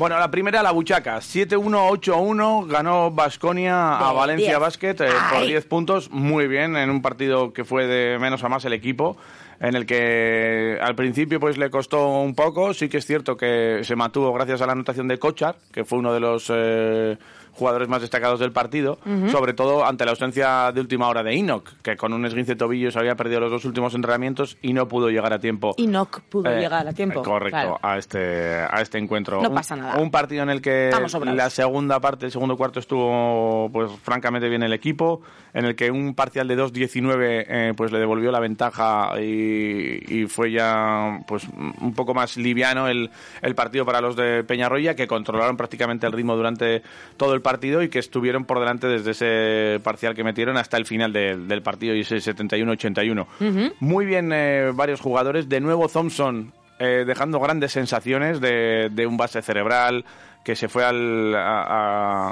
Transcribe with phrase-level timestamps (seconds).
[0.00, 1.18] Bueno, la primera, la buchaca.
[1.18, 4.58] 7-1-8-1 ganó Basconia a Valencia 10.
[4.58, 5.48] Basket eh, por Ay.
[5.48, 6.10] 10 puntos.
[6.10, 9.18] Muy bien, en un partido que fue de menos a más el equipo.
[9.60, 12.72] En el que al principio pues le costó un poco.
[12.72, 15.98] Sí que es cierto que se mantuvo gracias a la anotación de Kochar, que fue
[15.98, 17.18] uno de los eh,
[17.52, 18.98] jugadores más destacados del partido.
[19.30, 22.56] Sobre todo ante la ausencia de última hora de Enoch, que con un esguince de
[22.56, 25.74] tobillo se había perdido los dos últimos entrenamientos y no pudo llegar a tiempo.
[25.78, 27.22] No pudo Eh, llegar a tiempo.
[27.22, 27.78] Correcto, Claro.
[27.82, 29.40] a este a este encuentro.
[29.42, 29.98] No Un- pasa nada.
[30.00, 30.90] Un partido en el que
[31.34, 35.20] la segunda parte, el segundo cuarto estuvo pues francamente bien el equipo,
[35.54, 40.26] en el que un parcial de 2-19 eh, pues le devolvió la ventaja y, y
[40.26, 41.46] fue ya pues
[41.80, 43.10] un poco más liviano el,
[43.42, 46.82] el partido para los de Peñarroya que controlaron prácticamente el ritmo durante
[47.16, 50.86] todo el partido y que estuvieron por delante desde ese parcial que metieron hasta el
[50.86, 53.74] final del, del partido y ese 71-81.
[53.80, 56.52] Muy bien eh, varios jugadores, de nuevo Thompson
[56.82, 60.04] eh, dejando grandes sensaciones de, de un base cerebral
[60.44, 61.62] que se fue al, a-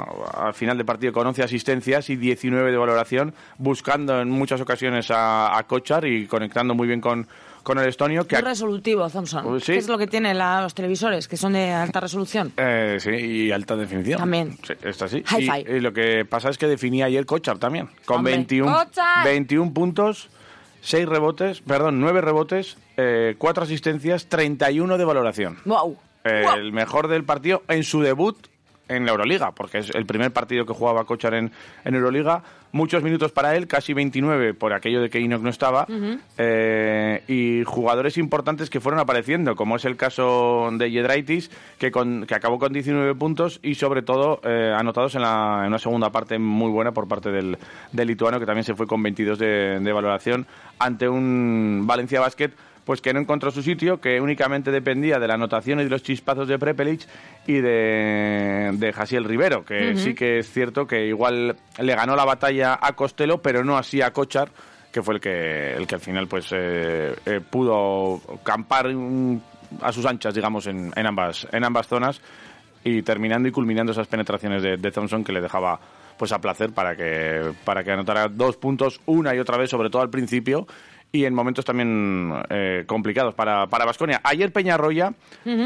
[0.01, 4.59] a- al final del partido con 11 asistencias y 19 de valoración, buscando en muchas
[4.61, 7.27] ocasiones a, a Kochar y conectando muy bien con,
[7.61, 8.25] con el estonio.
[8.27, 9.43] Que Muy ha- resolutivo, Thompson.
[9.43, 9.73] Pues sí.
[9.73, 11.27] ¿Qué es lo que tienen los televisores?
[11.27, 12.51] Que son de alta resolución.
[12.57, 14.17] Eh, sí, y alta definición.
[14.19, 14.57] También.
[14.63, 15.23] Sí, está así.
[15.37, 19.23] Y, y lo que pasa es que definía ayer Kochar también, con Hombre, 21, Kochar.
[19.23, 20.29] 21 puntos,
[20.81, 22.77] 6 rebotes, perdón, 9 rebotes,
[23.37, 25.57] 4 asistencias, 31 de valoración.
[25.65, 25.97] ¡Wow!
[26.29, 28.37] El mejor del partido en su debut
[28.89, 31.51] en la Euroliga, porque es el primer partido que jugaba Kochar en,
[31.85, 32.43] en Euroliga.
[32.71, 35.87] Muchos minutos para él, casi 29 por aquello de que Enoch no estaba.
[36.37, 42.25] Eh, y jugadores importantes que fueron apareciendo, como es el caso de Yedraitis, que, con,
[42.25, 46.11] que acabó con 19 puntos y sobre todo eh, anotados en, la, en una segunda
[46.11, 47.57] parte muy buena por parte del,
[47.91, 50.45] del lituano, que también se fue con 22 de, de valoración
[50.77, 52.51] ante un Valencia Basket
[52.85, 56.01] pues que no encontró su sitio, que únicamente dependía de la anotación y de los
[56.03, 57.01] chispazos de Prepelic
[57.45, 62.25] y de, de Jasiel Rivero, que sí que es cierto que igual le ganó la
[62.25, 64.49] batalla a Costello, pero no así a Kochar,
[64.91, 69.41] que fue el que, el que al final pues eh, eh, pudo campar un-
[69.81, 72.19] a sus anchas, digamos, en, en, ambas, en ambas zonas
[72.83, 75.79] y terminando y culminando esas penetraciones de, de Thompson que le dejaba
[76.17, 79.89] pues a placer para que para que anotara dos puntos una y otra vez sobre
[79.89, 80.67] todo al principio
[81.11, 85.13] y en momentos también eh, complicados para para Baskonia ayer Peñarroya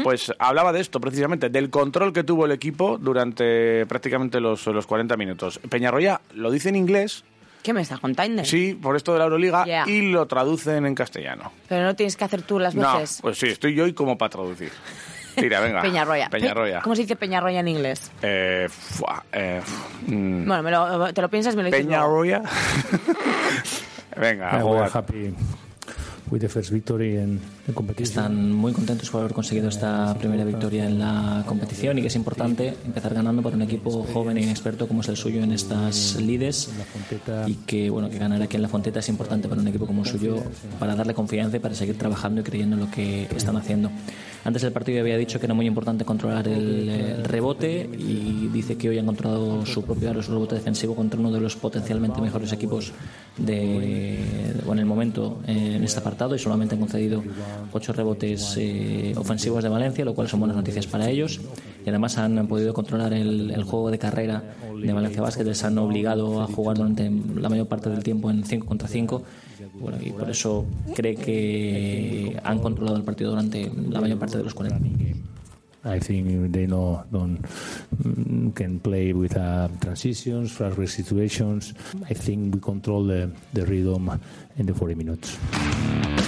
[0.02, 4.86] pues hablaba de esto precisamente del control que tuvo el equipo durante prácticamente los, los
[4.86, 7.24] 40 minutos Peñarroya lo dice en inglés
[7.62, 8.44] ¿Qué me estás contando?
[8.44, 9.84] sí por esto de la Euroliga Yeah.
[9.86, 13.18] y lo traducen en castellano Pero no tienes que hacer tú las no veces.
[13.20, 14.70] pues sí estoy yo y como para traducir
[15.34, 16.28] tira venga Peñarroya.
[16.30, 18.10] Peñarroya Pe- ¿Cómo se dice Peñarroya en inglés?
[18.22, 19.60] eh, fua, eh,
[20.06, 21.84] mm, Bueno, me lo- te lo piensas me lo dices.
[21.84, 22.40] Peñarroya.
[24.16, 24.92] Venga, Yeah, a we are jugar.
[24.92, 25.34] happy
[26.30, 27.63] with the first victory in the competition.
[27.96, 32.16] Están muy contentos por haber conseguido esta primera victoria en la competición y que es
[32.16, 36.16] importante empezar ganando para un equipo joven e inexperto como es el suyo en estas
[36.20, 36.70] lides
[37.46, 40.02] y que bueno que ganar aquí en la Fonteta es importante para un equipo como
[40.02, 40.42] el suyo
[40.78, 43.90] para darle confianza y para seguir trabajando y creyendo en lo que están haciendo.
[44.44, 48.90] Antes del partido había dicho que era muy importante controlar el, rebote y dice que
[48.90, 52.52] hoy ha encontrado su propio aro, su rebote defensivo contra uno de los potencialmente mejores
[52.52, 52.92] equipos
[53.38, 54.18] de,
[54.74, 57.22] en el momento eh, en este apartado y solamente han concedido
[57.72, 61.40] ocho rebotes eh, ofensivos de Valencia, lo cual son buenas noticias para ellos.
[61.84, 64.42] Y además han podido controlar el, el juego de carrera
[64.82, 68.44] de Valencia Basket, les han obligado a jugar durante la mayor parte del tiempo en
[68.44, 69.22] 5 contra 5.
[69.74, 74.44] Bueno, y por eso cree que han controlado el partido durante la mayor parte de
[74.44, 74.78] los 40.
[75.86, 77.44] I think they know don't
[78.54, 81.74] can play with uh, transitions, fast break situations.
[82.08, 84.10] I think we control the, the rhythm
[84.56, 86.23] in the 40 minutes.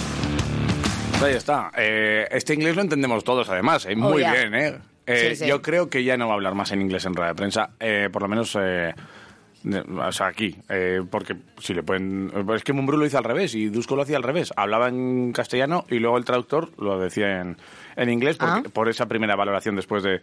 [1.23, 1.71] Ahí está.
[1.77, 3.85] Eh, este inglés lo entendemos todos, además.
[3.85, 4.33] eh, Muy yeah.
[4.33, 4.77] bien, ¿eh?
[5.05, 5.47] Eh, Sí, sí.
[5.47, 7.71] Yo creo que ya no va a hablar más en inglés en rueda de prensa,
[7.79, 8.57] eh, por lo menos...
[9.65, 12.31] eh, o sea, aquí, eh, porque si le pueden...
[12.55, 14.53] Es que Mumbrú lo hizo al revés y Dusko lo hacía al revés.
[14.55, 17.57] Hablaba en castellano y luego el traductor lo decía en,
[17.95, 18.71] en inglés porque- Ah.
[18.73, 20.21] por esa primera valoración después de,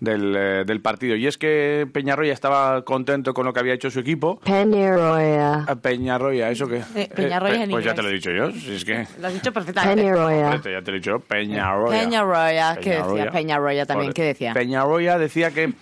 [0.00, 1.16] del, eh, del partido.
[1.16, 4.38] Y es que Peñarroya estaba contento con lo que había hecho su equipo.
[4.40, 5.64] Peñarroya.
[5.66, 6.82] A Peñarroya, ¿eso qué?
[6.94, 7.94] Eh, Peñarroya en Pues ya inglés.
[7.96, 9.06] te lo he dicho yo, si es que...
[9.20, 10.02] Lo has dicho perfectamente.
[10.02, 10.50] Peñarroya.
[10.56, 12.00] Ya te lo he dicho yo, Peñarroya.
[12.00, 13.30] Peñarroya, ¿qué decía?
[13.30, 14.52] Peñarroya también, ¿qué decía?
[14.52, 15.72] Peñarroya decía que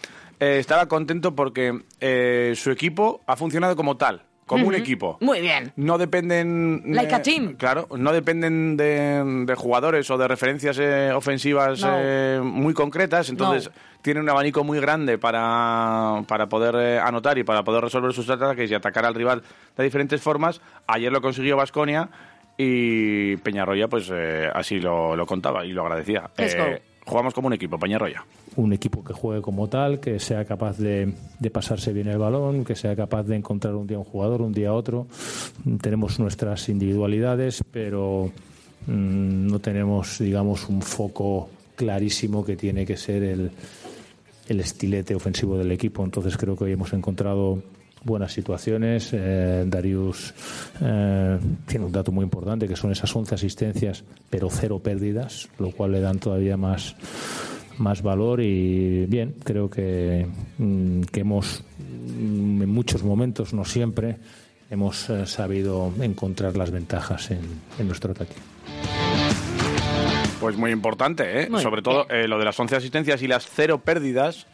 [0.43, 5.17] eh, estaba contento porque eh, su equipo ha funcionado como tal, como un equipo.
[5.21, 5.73] Muy bien.
[5.77, 6.83] No dependen...
[6.87, 7.55] Like eh, a team.
[7.57, 11.89] Claro, no dependen de, de jugadores o de referencias eh, ofensivas No.
[11.97, 13.75] eh, muy concretas, entonces No.
[14.03, 18.29] tiene un abanico muy grande para, para poder eh, anotar y para poder resolver sus
[18.29, 19.43] ataques y atacar al rival
[19.77, 20.61] de diferentes formas.
[20.87, 22.11] Ayer lo consiguió Vasconia
[22.59, 26.29] y Peñarroya pues eh, así lo, lo contaba y lo agradecía.
[26.37, 26.92] Let's Eh, go.
[27.07, 28.25] Jugamos como un equipo, Peñarroya.
[28.57, 31.13] Un equipo que juegue como tal, que sea capaz de,
[31.53, 34.73] pasarse bien el balón, que sea capaz de encontrar un día un jugador, un día
[34.73, 35.07] otro.
[35.81, 38.31] Tenemos nuestras individualidades, pero
[38.87, 43.51] mm, no tenemos, digamos, un foco clarísimo que tiene que ser el,
[44.49, 46.05] el estilete ofensivo del equipo.
[46.05, 47.63] Entonces creo que hoy hemos encontrado
[48.05, 49.11] buenas situaciones.
[49.13, 50.35] Eh, Darius
[50.81, 55.71] eh, tiene un dato muy importante que son esas 11 asistencias, pero cero pérdidas, lo
[55.71, 56.97] cual le dan todavía más
[57.79, 60.27] más valor y bien, creo que,
[60.59, 64.19] mm, que hemos mm, en muchos momentos, no siempre,
[64.71, 67.41] hemos eh, sabido encontrar las ventajas en,
[67.79, 68.35] en nuestro ataque.
[70.41, 71.49] Pues muy importante, ¿eh?
[71.61, 74.49] Sobre todo eh, lo de las 11 asistencias y las cero pérdidas.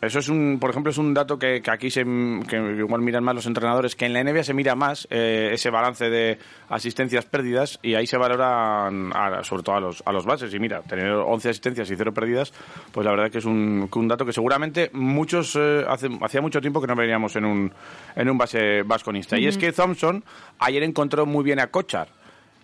[0.00, 2.04] Eso es un, por ejemplo, es un dato que, aquí se,
[2.48, 5.70] que igual miran más los entrenadores, que en la NBA se mira más eh, ese
[5.70, 9.12] balance de asistencias pérdidas y ahí se valoran
[9.42, 10.52] sobre todo a los, a los bases.
[10.54, 12.52] Y mira, tener 11 asistencias y cero pérdidas,
[12.92, 16.60] pues la verdad que es un, un dato que seguramente muchos, eh, hace, hacía mucho
[16.60, 17.72] tiempo que no veníamos en un,
[18.16, 19.38] en un base vasconista.
[19.38, 20.24] Y es que Thompson
[20.58, 22.08] ayer encontró muy bien a Kochar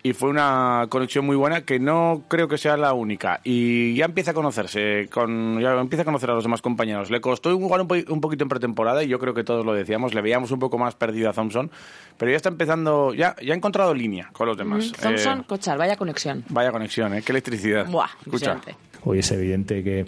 [0.03, 3.39] y fue una conexión muy buena que no creo que sea la única.
[3.43, 7.11] Y ya empieza a conocerse con ya empieza a conocer a los demás compañeros.
[7.11, 10.21] Le costó jugar un, poquito en pretemporada y yo creo que todos lo decíamos le
[10.21, 11.71] veíamos un poco más perdido a Thompson
[12.17, 14.91] pero ya está empezando ya ya ha encontrado línea con los demás.
[14.91, 16.43] Thompson eh, Cochar vaya conexión.
[16.49, 17.21] vaya conexión ¿eh?
[17.21, 17.87] qué electricidad.
[17.87, 18.59] Buah, Escucha.
[19.03, 20.05] hoy es evidente que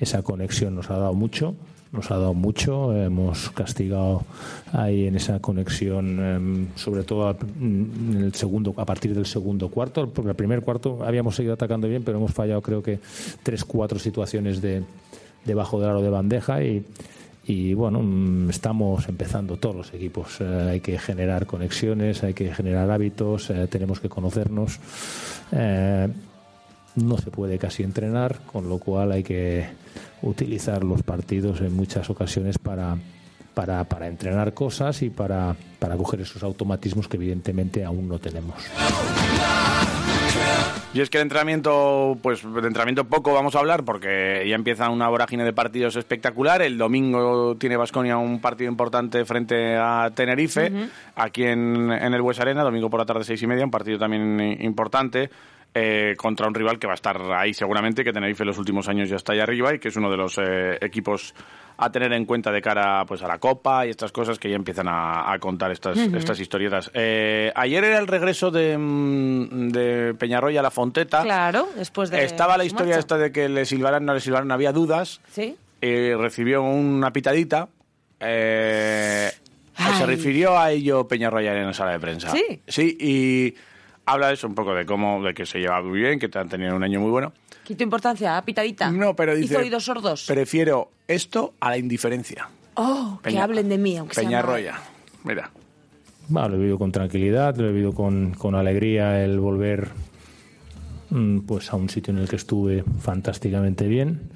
[0.00, 1.54] esa conexión nos ha dado mucho
[1.92, 4.24] nos ha dado mucho, hemos castigado
[4.72, 10.10] ahí en esa conexión, em, sobre todo en el segundo, a partir del segundo cuarto,
[10.10, 13.00] porque el primer cuarto habíamos seguido atacando bien, pero hemos fallado creo que
[13.42, 14.82] tres, cuatro situaciones de
[15.44, 16.84] debajo del aro de bandeja y,
[17.48, 20.40] y bueno, mm, estamos empezando todos los equipos.
[20.40, 24.78] Eh, hay que generar conexiones, hay que generar hábitos, eh, tenemos que conocernos.
[25.52, 26.08] Eh,
[26.96, 29.66] no se puede casi entrenar, con lo cual hay que
[30.22, 32.96] utilizar los partidos en muchas ocasiones para,
[33.54, 38.54] para, para entrenar cosas y para, para coger esos automatismos que evidentemente aún no tenemos.
[40.94, 44.88] Y es que el entrenamiento, pues de entrenamiento poco vamos a hablar porque ya empieza
[44.88, 46.62] una vorágine de partidos espectacular.
[46.62, 50.72] El domingo tiene Vasconia un partido importante frente a Tenerife,
[51.14, 53.98] aquí en, en el Bues Arena, domingo por la tarde seis y media, un partido
[53.98, 55.30] también importante.
[55.74, 58.88] Eh, contra un rival que va a estar ahí seguramente, que Tenerife en los últimos
[58.88, 61.34] años ya está ahí arriba y que es uno de los eh, equipos
[61.76, 64.56] a tener en cuenta de cara pues a la Copa y estas cosas que ya
[64.56, 66.90] empiezan a, contar estas, estas historietas.
[66.94, 71.22] Eh, ayer era el regreso de, mm, de Peñarroya a la Fonteta.
[71.22, 72.24] Claro, después de...
[72.24, 75.20] Estaba la historia esta de que le silbaran, no le silbaran, había dudas.
[75.30, 75.54] Sí.
[75.80, 77.68] recibió una pitadita.
[78.18, 79.30] se
[80.06, 82.32] refirió a ello Peñarroya en la sala de prensa.
[82.32, 82.62] Sí.
[82.66, 83.54] Sí, y
[84.08, 86.48] habla de eso un poco, de cómo, de que se lleva muy bien, que han
[86.48, 87.32] tenido un año muy bueno.
[87.64, 88.40] ¿Qué importancia?
[88.42, 88.90] pitadita?
[88.90, 89.54] No, pero dice...
[89.54, 90.24] ¿Hizo oídos sordos?
[90.26, 92.48] Prefiero esto a la indiferencia.
[92.74, 94.80] Oh, que hablen de mí, aunque Peñarroya,
[95.24, 95.50] mira.
[96.30, 99.88] lo he vivido con tranquilidad, lo he vivido con, con alegría el volver
[101.10, 104.30] mm, pues a un sitio en el que estuve fantásticamente bien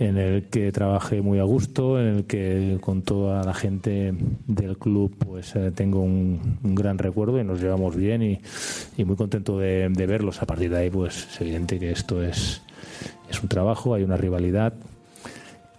[0.00, 4.14] en el que trabajé muy a gusto, en el que con toda la gente
[4.46, 9.58] del club pues eh, tengo un, gran recuerdo y nos llevamos bien y, muy contento
[9.58, 10.42] de, verlos.
[10.42, 12.62] A partir de ahí pues es evidente que esto es,
[13.28, 14.72] es un trabajo, hay una rivalidad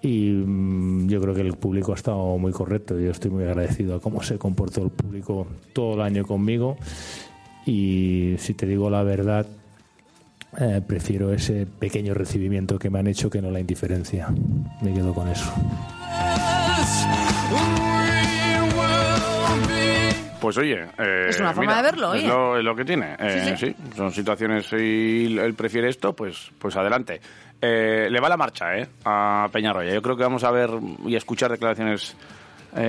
[0.03, 2.99] y mm, yo creo que el público ha estado muy correcto.
[2.99, 6.77] Yo estoy muy agradecido a cómo se comportó el público todo el año conmigo
[7.65, 9.47] y si te digo la verdad
[10.57, 14.27] eh, prefiero ese pequeño recibimiento que me han hecho que no la indiferencia.
[14.81, 15.51] Me quedo con eso.
[20.41, 23.15] Pues oye, eh, es una forma de verlo, Es lo, que tiene.
[23.19, 27.21] Eh, sí, son situaciones y él prefiere esto, pues, pues adelante.
[27.61, 29.93] le va la marcha eh, a Peñarroya.
[29.93, 30.71] Yo creo que vamos a ver
[31.05, 32.15] y escuchar declaraciones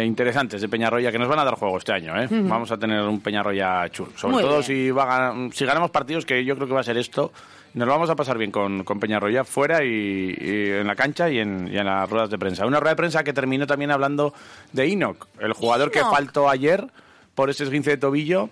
[0.05, 2.21] interesantes de Peñarroya que nos van a dar juego este año.
[2.21, 2.29] ¿eh?
[2.31, 4.12] Vamos a tener un Peñarroya chulo.
[4.17, 7.33] Sobre todo si, va si ganamos partidos, que yo creo que va a ser esto.
[7.75, 11.39] Nos lo vamos a pasar bien con, con Peñarroya fuera y, en la cancha y
[11.39, 12.67] en, y en, las ruedas de prensa.
[12.67, 14.35] Una rueda de prensa que terminó también hablando
[14.73, 16.87] de Enoch, el jugador que faltó ayer
[17.35, 18.51] por ese esguince de tobillo.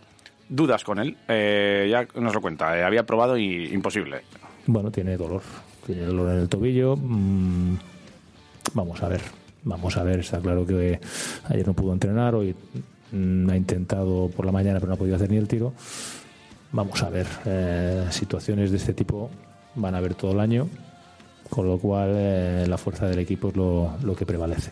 [0.49, 4.23] Dudas con él, eh, ya nos lo cuenta, eh, había probado y imposible.
[4.67, 5.43] Bueno, tiene dolor,
[5.87, 6.97] tiene dolor en el tobillo.
[6.97, 7.77] Mm,
[8.75, 9.21] vamos a ver,
[9.65, 11.01] vamos a ver, está claro que
[11.45, 12.55] ayer no pudo entrenar, hoy
[13.13, 15.73] mm, ha intentado por la mañana pero no ha podido hacer ni el tiro
[16.73, 19.29] Vamos a ver, eh, situaciones de este tipo
[19.75, 20.69] van a haber todo el año,
[21.49, 24.71] con lo cual eh, la fuerza del equipo es lo, lo que prevalece.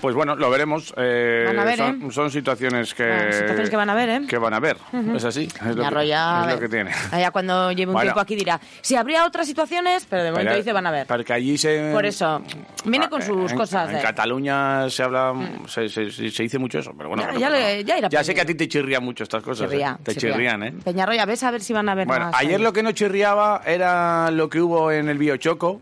[0.00, 0.94] Pues bueno, lo veremos.
[0.96, 2.12] eh, Van a ver, son, ¿eh?
[2.12, 4.20] son situaciones que, situaciones que van a ver, ¿eh?
[4.28, 4.76] que van a ver.
[5.16, 5.44] Es así.
[5.46, 6.92] Es lo, que, Peñarroya, es lo que tiene.
[7.10, 8.06] Allá cuando lleve un Bueno.
[8.06, 11.06] tiempo aquí dirá, si habría otras situaciones, pero de momento Pero- dice van a ver.
[11.08, 11.90] Porque allí se.
[11.92, 12.40] Por eso,
[12.84, 13.90] viene con Ah, sus en- cosas.
[13.90, 14.00] En eh.
[14.02, 15.34] Cataluña se habla,
[15.66, 17.22] se, se, se- se dice mucho eso, pero bueno.
[17.24, 19.42] Ya- pero- ya pero le- ya irá sé que a ti te chirrían mucho estas
[19.42, 19.68] cosas.
[19.68, 20.02] Chirría, ¿eh?
[20.04, 20.32] Te chirría.
[20.32, 20.74] chirrían, ¿eh?
[20.84, 22.34] Peñarroya, ves a ver si van a ver Bueno, más.
[22.38, 25.80] ayer lo que no chirriaba era lo que hubo en el Biochoco.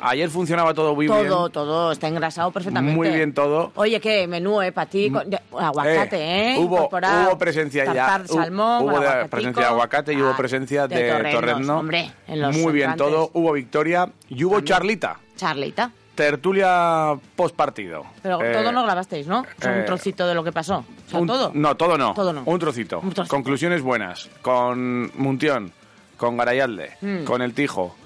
[0.00, 1.52] Ayer funcionaba todo muy todo, bien.
[1.52, 2.96] todo, está engrasado perfectamente.
[2.96, 3.72] Muy bien todo.
[3.74, 4.72] Oye, qué menú, ¿eh?
[4.72, 6.56] Para ti, con- de- aguacate, ¿eh?
[6.58, 7.92] Hubo, Incorporado, hubo presencia ya.
[8.06, 11.78] tartar, salmón, hubo de- presencia de aguacate y hubo Ah, presencia de, torrezno.
[11.80, 13.14] Hombre, en los Muy bien entrantes.
[13.16, 13.30] todo.
[13.34, 15.18] Hubo victoria y hubo charlita.
[15.36, 15.90] Charlita.
[16.14, 18.04] Tertulia post partido.
[18.22, 19.40] Pero todo no grabasteis, ¿no?
[19.40, 20.84] O sea, un eh, trocito de lo que pasó.
[21.06, 21.50] O sea, Un- todo.
[21.54, 22.14] No, todo no.
[22.14, 22.42] Todo no.
[22.46, 23.00] Un trocito.
[23.00, 23.34] Un trocito.
[23.34, 24.28] Conclusiones buenas.
[24.40, 25.72] Con Muntión,
[26.16, 27.24] con Garayalde, Mm.
[27.24, 27.96] con el Tijo.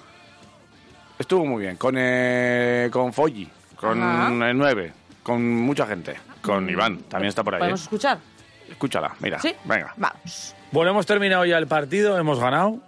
[1.18, 1.76] Estuvo muy bien.
[1.76, 4.50] Con, eh, con Foggi, con Ajá.
[4.50, 6.16] el 9, con mucha gente.
[6.40, 7.60] Con Iván, también está por ahí.
[7.60, 7.84] ¿Podemos ¿eh?
[7.84, 8.18] escuchar?
[8.70, 9.40] Escúchala, mira.
[9.40, 9.54] ¿Sí?
[9.64, 9.92] Venga.
[9.96, 10.54] Vamos.
[10.70, 12.78] Bueno, hemos terminado ya el partido, hemos ganado.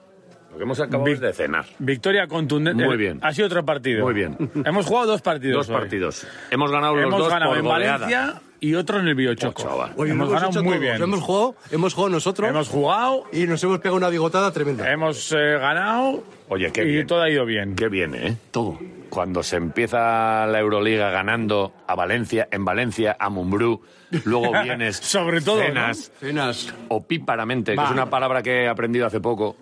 [0.52, 1.64] Lo que hemos acabado Vic- de cenar.
[1.78, 2.84] Victoria contundente.
[2.84, 3.18] Muy bien.
[3.22, 4.04] Ha sido otro partido.
[4.04, 4.36] Muy bien.
[4.64, 5.66] Hemos jugado dos partidos.
[5.66, 5.80] Dos hoy.
[5.82, 6.26] partidos.
[6.50, 7.98] Hemos ganado los Hemos dos ganado por en goleada.
[7.98, 9.62] Valencia y otro en el Biochoco.
[9.62, 9.92] Oh, chaval.
[9.96, 10.80] Oye, hemos ganado hecho muy todos.
[10.82, 11.02] bien.
[11.02, 14.90] Hemos jugado, hemos jugado nosotros Hemos jugado, y nos hemos pegado una bigotada tremenda.
[14.92, 17.06] hemos eh, ganado Oye, qué y bien.
[17.06, 17.74] todo ha ido bien.
[17.76, 18.36] Qué bien, ¿eh?
[18.50, 18.78] Todo.
[19.08, 23.80] Cuando se empieza la Euroliga ganando a Valencia, en Valencia, a Mumbrú,
[24.24, 24.96] luego vienes...
[24.96, 26.74] Sobre todo, Cenas, Cenas.
[26.88, 29.56] opíparamente, que es una palabra que he aprendido hace poco.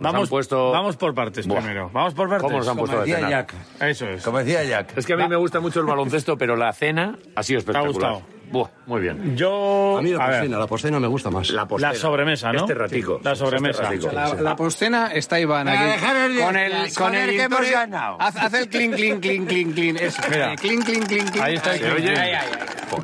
[0.00, 0.72] Vamos, han puesto...
[0.72, 1.60] vamos por partes Buah.
[1.60, 1.90] primero.
[1.92, 2.42] Vamos por partes.
[2.42, 3.46] ¿Cómo nos han puesto de cenar?
[3.80, 4.22] Eso es.
[4.24, 4.96] Como decía Jack.
[4.98, 7.60] Es que a mí me gusta mucho el baloncesto, pero la cena ha sido ha
[7.60, 7.92] espectacular.
[7.92, 8.22] gustado?
[8.50, 9.36] Buah, muy bien.
[9.36, 9.96] Yo.
[9.98, 11.50] A mí la postcena, la postena me gusta más.
[11.50, 11.66] La.
[11.78, 12.60] La sobremesa, ¿no?
[12.60, 13.20] Este ratico.
[13.22, 13.94] La sobremesa.
[13.94, 14.12] Este ratico.
[14.12, 16.38] La, la postcena está Iván aquí.
[16.40, 17.74] con el, con el Intore.
[18.18, 20.00] Haz, haz el clink, clink, clink, clink, clink.
[20.00, 20.22] Eso.
[20.30, 20.54] Mira.
[20.56, 21.44] Clink, clink, clink, clink.
[21.44, 22.32] Ahí está el ay.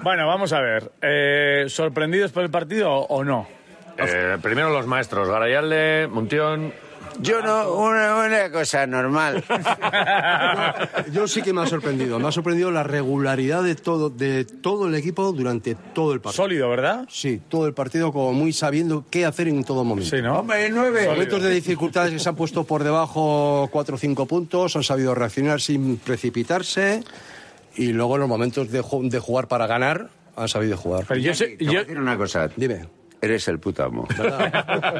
[0.02, 0.92] Bueno, vamos a ver.
[1.00, 3.59] Eh, ¿Sorprendidos por el partido o no?
[4.08, 6.72] Eh, primero los maestros, Garayalde, Muntión...
[7.20, 9.44] Yo no, una, una cosa normal.
[11.12, 12.18] Yo sí que me ha sorprendido.
[12.18, 16.44] Me ha sorprendido la regularidad de todo, de todo el equipo durante todo el partido.
[16.44, 17.06] Sólido, ¿verdad?
[17.10, 20.16] Sí, todo el partido como muy sabiendo qué hacer en todo momento.
[20.16, 20.38] Sí, ¿no?
[20.38, 21.08] Hombre, nueve.
[21.08, 25.14] Momentos de dificultades que se han puesto por debajo 4 o 5 puntos, han sabido
[25.14, 27.02] reaccionar sin precipitarse
[27.74, 31.04] y luego en los momentos de, de jugar para ganar han sabido jugar.
[31.06, 32.48] Pero yo sé, Te voy a yo, decir una cosa.
[32.56, 32.86] Dime.
[33.22, 34.08] Eres el puto amo.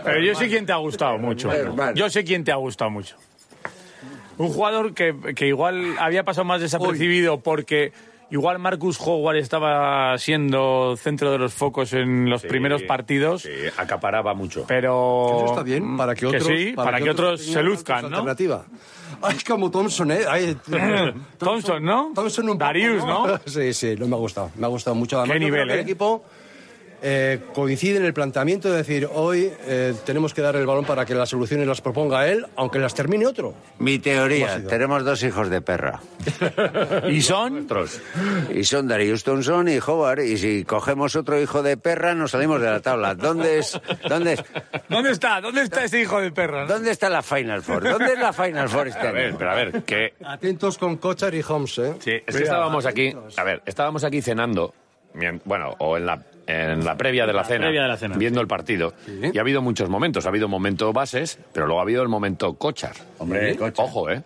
[0.05, 1.50] pero yo sé quién te ha gustado mucho.
[1.95, 3.17] Yo sé quién te ha gustado mucho.
[4.39, 7.93] Un jugador que, que igual había pasado más desapercibido porque
[8.31, 13.50] igual Marcus Howard estaba siendo centro de los focos en los Sí, primeros partidos, Sí,
[13.77, 14.65] acaparaba mucho.
[14.67, 15.37] pero...
[15.37, 18.07] Eso está bien, para que otros, sí, para, que otros, se luzcan, ¿no?
[18.09, 18.65] Alternativa.
[19.21, 20.21] Ay, es como Thompson, ¿eh?
[20.29, 20.57] Ay,
[21.39, 22.12] Thompson, ¿no?
[22.15, 23.39] Thompson un poco, Darius, ¿no?
[23.47, 24.50] Sí, sí, no me ha gustado.
[24.57, 25.19] Me ha gustado mucho.
[25.19, 25.75] Además, Qué nivel, ¿eh?
[25.75, 26.25] El equipo
[27.02, 31.07] eh, coincide en el planteamiento de decir, hoy eh, tenemos que dar el balón para
[31.07, 33.54] que las soluciones las proponga él, aunque las termine otro.
[33.78, 36.00] Mi ¿Cómo ha teoría, tenemos dos hijos de perra.
[37.09, 37.64] ¿Y son?
[37.64, 38.00] Otros.
[38.54, 40.21] Y son Darius Thompson y Howard.
[40.21, 43.14] Y si cogemos otro hijo de perra, nos salimos de la tabla.
[43.14, 44.45] ¿Dónde es, dónde es,
[44.88, 45.40] ¿Dónde está?
[45.40, 46.62] ¿Dónde está ese hijo de perra?
[46.62, 46.66] no?
[46.66, 47.85] dónde está la Final Four?
[47.85, 50.14] ¿Dónde es la Final Four este A ver, pero a ver, que...
[50.25, 51.95] Atentos con Kochar y Holmes, ¿eh?
[52.00, 53.14] Sí, es que estábamos aquí...
[53.37, 54.75] A ver, estábamos aquí cenando,
[55.45, 58.16] bueno, o en la, en la previa de la cena, previa de la cena.
[58.16, 58.95] viendo el partido.
[59.07, 60.26] Y ha habido muchos momentos.
[60.26, 62.95] Ha habido momento bases, pero luego ha habido el momento Cochar.
[63.19, 63.57] Hombre.
[63.76, 64.23] Ojo, ¿eh?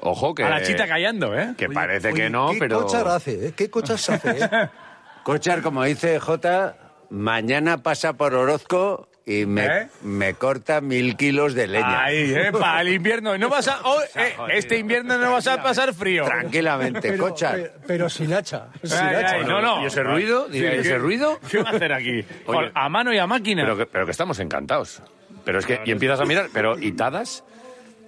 [0.00, 0.44] Ojo que...
[0.44, 1.54] A la chita callando, ¿eh?
[1.56, 2.82] Que parece Oye, que no, ¿qué pero...
[2.82, 3.52] Kochar hace, eh?
[3.56, 4.48] ¿Qué Kochar se hace, eh?
[5.22, 6.76] Kochar, como dice Jota,
[7.08, 9.88] mañana pasa por Orozco y me, ¿Eh?
[10.02, 12.04] me corta mil kilos de leña.
[12.04, 13.36] Ahí, eh, para el invierno.
[13.38, 16.24] No vas a, oh, eh, este invierno no vas a pasar frío.
[16.26, 17.54] Tranquilamente, Pero, Kochar.
[17.54, 18.68] pero, pero sin hacha.
[18.82, 19.34] Sin Ay, hacha.
[19.36, 19.82] ay, no, no.
[19.82, 20.46] ¿Y ese ruido?
[20.52, 21.38] ¿Y ese ¿qué- ruido?
[21.50, 22.24] ¿Qué va a hacer aquí?
[22.74, 23.62] A mano y a máquina.
[23.64, 25.00] Pero que, pero que estamos encantados.
[25.44, 27.44] Pero es que, y empiezas a mirar, pero y Tadas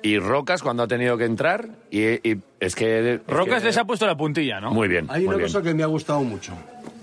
[0.02, 3.14] y Rocas cuando ha tenido que entrar, y, y es que...
[3.14, 4.70] es Rocas que- les ha puesto la puntilla, ¿no?
[4.70, 5.48] Muy bien, Hay muy una bien.
[5.48, 6.52] cosa que me ha gustado mucho,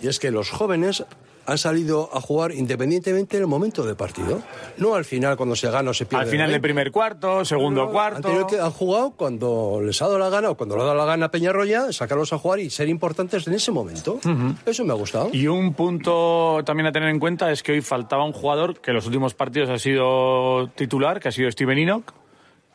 [0.02, 1.04] y es que los jóvenes
[1.46, 4.42] han salido a jugar independientemente del momento de partido.
[4.78, 6.26] No al final cuando se gana o se pierde.
[6.26, 8.48] Al final del primer cuarto, segundo cuarto.
[8.48, 11.06] que, han jugado cuando les ha dado la gana o cuando le ha dado la
[11.06, 14.20] gana a Peñarroya, sacarlos a jugar y ser importantes en ese momento.
[14.66, 15.30] Eso me ha gustado.
[15.34, 18.92] Y un punto también a tener en cuenta es que hoy faltaba un jugador que
[18.92, 22.14] en los últimos partidos ha sido titular, que ha sido Steven Enoch,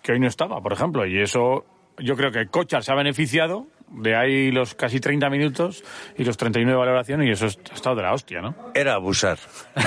[0.02, 1.06] que hoy no estaba, por ejemplo.
[1.06, 1.64] Y eso
[1.98, 5.82] yo creo que Cochar se ha beneficiado de ahí los casi 30 minutos
[6.16, 8.54] y los 39 de valoración y eso ha estado de la hostia, ¿no?
[8.74, 9.38] Era abusar.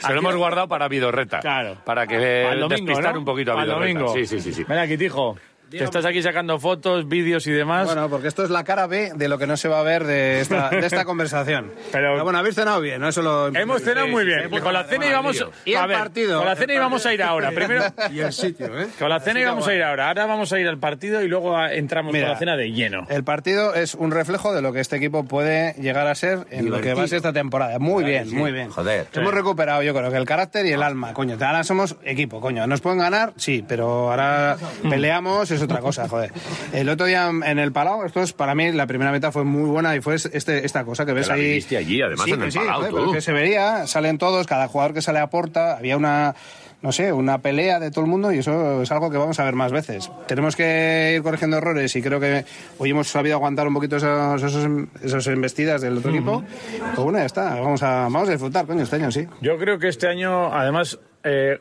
[0.00, 1.40] Se lo hemos guardado para Vidorreta.
[1.40, 1.76] Claro.
[1.84, 2.16] Para que
[2.58, 3.20] domingo, despistar ¿no?
[3.20, 3.98] un poquito a Al Vidorreta.
[4.00, 4.14] domingo.
[4.14, 4.64] Sí, sí, sí, sí.
[4.64, 5.36] Ven aquí, Tijo.
[5.78, 7.86] Que estás aquí sacando fotos, vídeos y demás.
[7.86, 10.04] Bueno, porque esto es la cara B de lo que no se va a ver
[10.04, 11.72] de esta, de esta conversación.
[11.90, 13.08] Pero- bueno, habéis cenado bien, ¿no?
[13.08, 13.48] Eso lo...
[13.48, 14.48] Hemos cenado muy bien.
[14.60, 16.38] con la cena íbamos Y el a ver, partido.
[16.38, 17.50] Con la cena íbamos a ir ahora.
[17.54, 18.86] Primero, y el sitio, ¿eh?
[18.98, 20.08] con la cena íbamos a ir ahora.
[20.08, 22.70] Ahora vamos a ir al partido y luego a- entramos Mira, con la cena de
[22.72, 23.06] lleno.
[23.08, 26.70] El partido es un reflejo de lo que este equipo puede llegar a ser en
[26.70, 27.78] lo que va a ser esta temporada.
[27.78, 28.70] Muy bien, muy bien.
[28.70, 29.06] Joder.
[29.14, 31.36] Hemos recuperado, yo creo, que el carácter y el alma, coño.
[31.40, 32.66] Ahora somos equipo, coño.
[32.66, 33.32] ¿Nos pueden ganar?
[33.36, 34.56] Sí, pero ahora
[34.88, 36.32] peleamos, es otra cosa, joder.
[36.72, 39.68] El otro día en el Palau, esto es, para mí, la primera meta fue muy
[39.70, 41.64] buena y fue este, esta cosa que ves la ahí.
[41.76, 43.12] allí, además, Sí, en el que sí, Palau, joder, tú.
[43.12, 46.34] que se vería, salen todos, cada jugador que sale aporta, había una
[46.82, 49.44] no sé, una pelea de todo el mundo y eso es algo que vamos a
[49.44, 50.10] ver más veces.
[50.26, 52.44] Tenemos que ir corrigiendo errores y creo que
[52.78, 54.68] hoy hemos sabido aguantar un poquito esos, esos,
[55.00, 56.42] esas embestidas del otro equipo.
[56.80, 59.28] Pues bueno, ya está, vamos a, vamos a disfrutar, coño, este año sí.
[59.40, 61.58] Yo creo que este año, además, eh,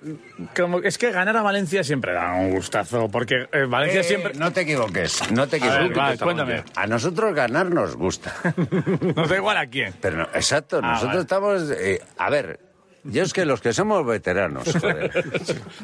[0.56, 4.34] como, es que ganar a Valencia siempre da un gustazo, porque eh, Valencia Eh, siempre...
[4.36, 5.98] No te equivoques, no te A ver, equivoques.
[6.22, 6.64] va, cuéntame.
[6.76, 8.34] A nosotros ganar nos gusta.
[9.16, 9.94] Nos da igual a quién.
[10.02, 11.22] Pero no, exacto, Ah, nosotros vale.
[11.22, 11.72] estamos...
[11.72, 12.60] eh, a ver,
[13.04, 15.12] yo es que los que somos veteranos, joder.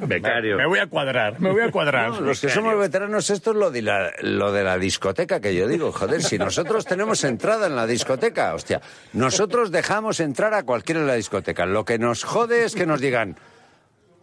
[0.05, 0.57] Becario.
[0.57, 2.11] Me voy a cuadrar, me voy a cuadrar.
[2.11, 5.55] No, los que somos veteranos, esto es lo de, la, lo de la discoteca que
[5.55, 5.91] yo digo.
[5.91, 8.81] Joder, si nosotros tenemos entrada en la discoteca, hostia,
[9.13, 11.65] nosotros dejamos entrar a cualquiera en la discoteca.
[11.65, 13.35] Lo que nos jode es que nos digan,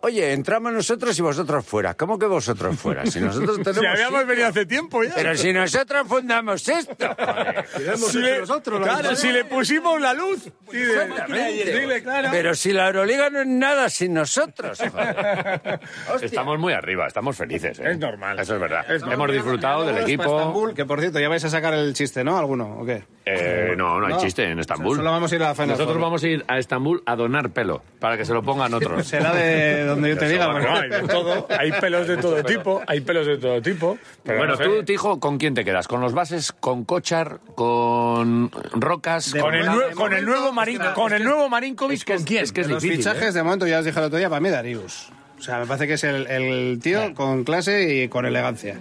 [0.05, 1.95] oye, entramos nosotros y vosotros fuera.
[1.95, 3.07] ¿Cómo que vosotros fuera?
[3.07, 3.81] Si nosotros tenemos.
[3.81, 4.27] Si habíamos sitio.
[4.27, 5.15] venido hace tiempo ya.
[5.15, 6.95] Pero si nosotros fundamos esto.
[7.19, 7.99] joder.
[7.99, 10.51] si le, claro, si le pusimos la luz.
[10.71, 12.29] Dile, dile, claro.
[12.31, 14.79] Pero si la Euroliga no es nada sin nosotros.
[14.79, 15.81] joder.
[16.23, 17.79] Estamos muy arriba, estamos felices.
[17.79, 17.93] ¿eh?
[17.93, 18.39] Es normal.
[18.39, 18.85] Eso es verdad.
[18.91, 19.15] Es normal.
[19.15, 20.25] Hemos disfrutado del equipo.
[20.25, 22.39] Estambul, que por cierto, ya vais a sacar el chiste, ¿no?
[22.39, 23.05] ¿Alguno o qué?
[23.27, 24.21] Eh, no, no hay No.
[24.21, 24.99] chiste en Estambul.
[24.99, 26.03] Solo vamos a ir a la Final Nosotros Four.
[26.03, 29.07] vamos a ir a Estambul a donar pelo para que se lo pongan otros.
[29.07, 30.45] Será de donde yo te diga.
[30.55, 33.97] Hay de todo, hay pelos de todo tipo, hay pelos de todo tipo.
[34.25, 34.65] Pero Bueno, no sé.
[34.65, 35.89] tú, Tijo, ¿con quién te quedas?
[35.89, 36.53] ¿Con los bases?
[36.53, 37.39] ¿Con Kochar?
[37.55, 39.33] ¿Con Rocas?
[39.33, 41.49] De con el, nue- de con el momento, nuevo es Marín, que- con el nuevo
[41.49, 42.45] Marinkovic, ¿con quién?
[42.45, 43.05] Es que es los difícil.
[43.05, 43.39] fichajes, ¿eh?
[43.39, 45.09] de momento, ya os dije el otro día, para mí Darius.
[45.39, 48.79] O sea, me parece que es el, el tío con clase y con elegancia.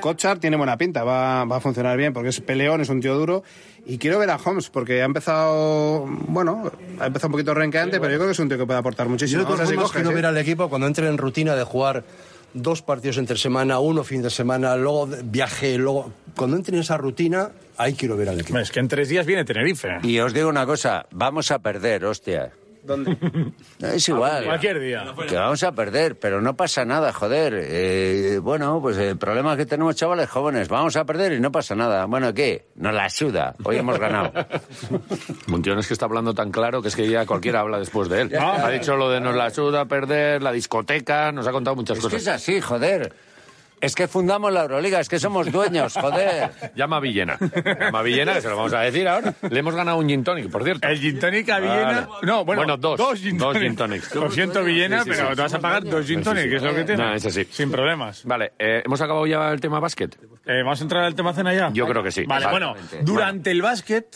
[0.00, 3.14] Kochar tiene buena pinta, va, va a funcionar bien porque es peleón, es un tío
[3.16, 3.42] duro.
[3.88, 8.10] Y quiero ver a Holmes porque ha empezado, bueno, ha empezado un poquito renqueante, pero
[8.12, 9.42] yo creo que es un tío que puede aportar Yo muchísimo.
[9.42, 10.14] si formas coge, quiero ¿sí?
[10.14, 12.02] ver al equipo cuando entre en rutina de jugar
[12.54, 16.12] dos partidos entre semana, uno fin de semana, luego viaje, luego...
[16.34, 18.58] Cuando entre en esa rutina, ahí quiero ver al equipo.
[18.58, 19.98] Es que en tres días viene Tenerife.
[20.02, 22.50] Y os digo una cosa, vamos a perder, hostia.
[22.86, 23.16] ¿Dónde?
[23.80, 24.44] Es igual.
[24.44, 25.04] Cualquier día.
[25.28, 27.54] Que vamos a perder, pero no pasa nada, joder.
[27.56, 30.68] Eh, bueno, pues el problema es que tenemos chavales jóvenes.
[30.68, 32.06] Vamos a perder y no pasa nada.
[32.06, 32.66] Bueno, ¿qué?
[32.76, 33.54] Nos la suda.
[33.64, 34.32] Hoy hemos ganado.
[35.48, 38.22] Muntión es que está hablando tan claro que es que ya cualquiera habla después de
[38.22, 38.36] él.
[38.36, 41.98] Ha dicho lo de nos la ayuda a perder, la discoteca, nos ha contado muchas
[41.98, 42.22] Es que cosas.
[42.22, 43.12] es así, joder.
[43.80, 46.50] Es que fundamos la Euroliga, es que somos dueños, joder.
[46.74, 47.38] Llama a Villena.
[47.38, 49.34] Llama a Villena, que se lo vamos a decir ahora.
[49.50, 50.88] Le hemos ganado un gin tonic, por cierto.
[50.88, 51.84] El gin tonic a Villena.
[52.08, 52.26] Vale.
[52.26, 52.98] No, bueno, Bueno, dos.
[52.98, 54.14] Dos gin Dos gin tonics.
[54.14, 55.36] Lo siento, Villena, Sí, sí, pero sí.
[55.36, 56.48] te vas a pagar dos gin Sí, tonic, sí.
[56.50, 57.04] que es lo que tiene.
[57.04, 57.44] No, es así.
[57.50, 58.24] Sin problemas.
[58.24, 60.16] Vale, eh, ¿hemos acabado ya el tema básquet?
[60.46, 61.70] Eh, ¿Vamos a entrar al tema cena ya?
[61.72, 62.24] Yo creo que sí.
[62.26, 64.06] Vale, bueno, durante el básquet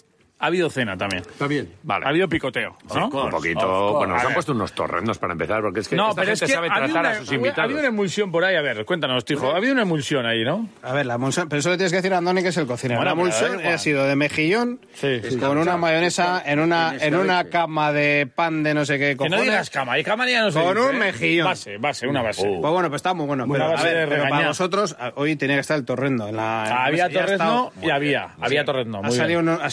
[0.40, 1.22] ha habido cena también.
[1.22, 1.70] Está bien.
[1.82, 2.06] Vale.
[2.06, 3.04] Ha habido picoteo, ¿no?
[3.08, 3.92] Un poquito.
[3.98, 6.40] Bueno, nos han puesto unos torrendos para empezar, porque es que no, esta pero es
[6.40, 7.64] gente que sabe ha habido, tratar una, a sus ha invitados.
[7.64, 8.56] habido una emulsión por ahí.
[8.56, 9.52] A ver, cuéntanos, Tijo.
[9.52, 10.68] Ha habido una emulsión ahí, ¿no?
[10.82, 12.66] A ver, la emulsión, pero eso le tienes que decir a Andoni que es el
[12.66, 12.98] cocinero.
[13.00, 13.74] Bueno, la emulsión igual.
[13.74, 15.20] ha sido de mejillón Sí.
[15.38, 19.14] con una mayonesa en una, en una cama de pan de no sé qué Que
[19.14, 19.42] no cojones.
[19.42, 20.98] digas cama, y cama ya no se Con dice, un ¿eh?
[20.98, 21.46] mejillón.
[21.46, 22.42] Base, base, una base.
[22.60, 23.46] Pues bueno, pues está muy bueno.
[23.50, 26.28] Pero, a ver, pero para a- hoy tenía que estar el torrendo.
[26.28, 28.30] En la, había ha estado- y había.
[28.40, 29.00] Había torrezno.
[29.04, 29.70] Ha salido, un, ha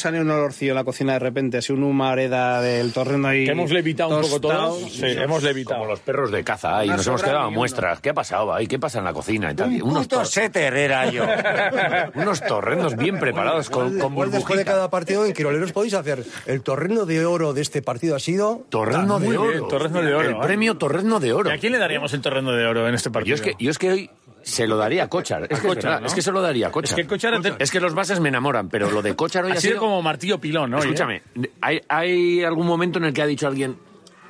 [0.62, 3.46] en la cocina de repente, así un humareda del torrendo ahí.
[3.46, 4.76] Que hemos levitado un poco tostado.
[4.76, 4.92] todos.
[4.92, 5.80] Sí, hemos levitado.
[5.80, 8.00] Como los perros de caza, y No nos hemos quedado a muestras.
[8.02, 8.68] ¿Qué ha pasado ahí?
[8.68, 9.52] ¿Qué pasa en la cocina?
[9.52, 9.70] y tal?
[9.70, 11.24] Un unos, puto setter era yo.
[12.16, 14.72] unos torrendos bien preparados con, con Igual después de burbujita.
[14.72, 18.66] cada partido en Quiroleros podéis hacer el torreno de oro de este partido ha sido
[18.70, 19.50] Torrezno de oro.
[19.52, 19.68] bien,
[20.06, 20.40] de oro, El ¿eh?
[20.42, 21.50] premio Torrezno de oro.
[21.50, 23.36] ¿Y a quién le daríamos el torrendo de oro en este partido?
[23.36, 24.10] Yo es que, yo es que hoy
[24.48, 25.44] se lo daría a Cochar.
[25.44, 26.08] Es, que, es Kochar, verdad, ¿no?
[26.08, 26.98] es que se lo daría a Cochar.
[27.00, 29.44] Es que Kochar ha te- Es que los bases me enamoran, pero lo de Cochar
[29.46, 30.80] hoy ha ha, sido como martillo pilón, ¿no?
[30.80, 31.22] Escúchame,
[31.62, 33.78] ¿hay, hay algún momento en el que ha dicho alguien,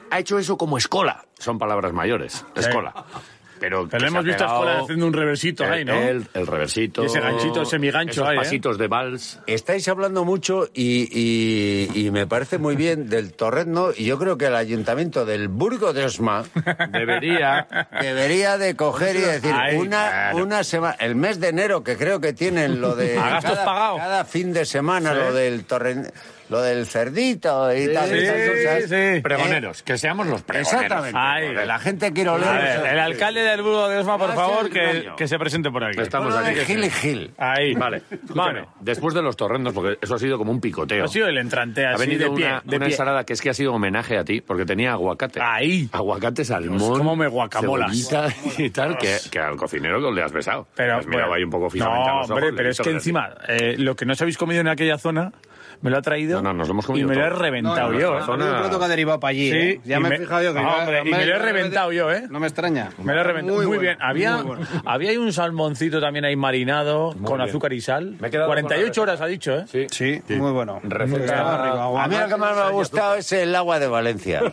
[0.09, 1.23] ha hecho eso como escola.
[1.37, 2.93] Son palabras mayores, escola.
[3.59, 5.93] Pero, Pero se hemos visto a haciendo un reversito ahí, ¿no?
[5.93, 7.03] El, el reversito.
[7.03, 8.39] Y ese ganchito, semigancho esos ahí, ¿eh?
[8.39, 9.39] pasitos de vals.
[9.47, 14.37] Estáis hablando mucho y, y- y me parece muy bien del torrendo y yo creo
[14.37, 16.43] que el ayuntamiento del Burgo de Osma
[16.91, 17.67] Debería...
[18.01, 20.37] debería de coger y decir Ahí, una, claro.
[20.43, 23.65] una semana, el mes de enero que creo que tienen lo de A gastos cada,
[23.65, 23.99] pagados.
[23.99, 25.17] cada fin de semana Sí.
[25.19, 26.09] lo del torrendo.
[26.49, 28.09] Lo del cerdito y tal.
[28.09, 28.83] sí, cosas.
[28.89, 29.21] sí.
[29.21, 30.73] Pregoneros, que seamos los pregoneros.
[30.73, 31.19] Exactamente.
[31.19, 31.53] Ahí.
[31.67, 32.47] La gente quiere A oler.
[32.81, 35.99] ver, el alcalde del Burgo de Osma, por favor, que, que se presente por aquí.
[35.99, 36.59] Estamos Bueno, aquí.
[36.61, 37.31] Gil y Gil.
[37.37, 37.73] Ahí.
[37.73, 38.01] Vale.
[38.29, 41.05] Bueno, después de los torrendos, porque eso ha sido como un picoteo.
[41.05, 42.45] Ha sido el entrante Ha así venido de pie.
[42.47, 42.93] una, de una pie.
[42.93, 45.39] ensalada que es que ha sido homenaje a ti, porque tenía aguacate.
[45.41, 45.89] Ahí.
[45.91, 46.77] Aguacate, salmón.
[46.77, 48.11] Dios, cómo me guacamolas.
[48.57, 50.67] y tal, que, que al cocinero que le has besado.
[50.75, 52.31] Pero, Has mirado bueno, ahí un poco fijamente no, a los ojos.
[52.31, 54.97] hombre, le pero es que encima, eh, lo que no os habéis comido en aquella
[54.97, 55.31] zona,
[55.81, 56.41] me lo ha traído.
[56.41, 57.39] No, no, nos lo hemos comido Y me lo he todo.
[57.39, 58.17] reventado No, yo.
[58.17, 58.21] ¿eh?
[58.21, 59.51] un plato que ha derivado para allí.
[59.51, 59.81] Sí, ¿eh?
[59.85, 60.59] Ya me, me- he fijado yo que.
[60.59, 62.23] Ah, hombre, y me- lo he reventado yo, ¿eh?
[62.29, 62.89] No me extraña.
[63.03, 63.57] Me lo he reventado.
[63.57, 63.97] Muy, Muy bien.
[64.01, 64.65] Había, muy bueno.
[64.85, 67.41] había ahí un salmoncito también ahí marinado con bien.
[67.49, 68.15] azúcar y sal.
[68.19, 69.01] Me he quedado con la 48 receta.
[69.01, 69.65] horas ha dicho, ¿eh?
[69.91, 70.19] Sí.
[70.27, 70.79] Sí, muy bueno.
[70.83, 71.41] Receta-
[72.03, 74.41] A mí lo que más me ha gustado es el agua de Valencia.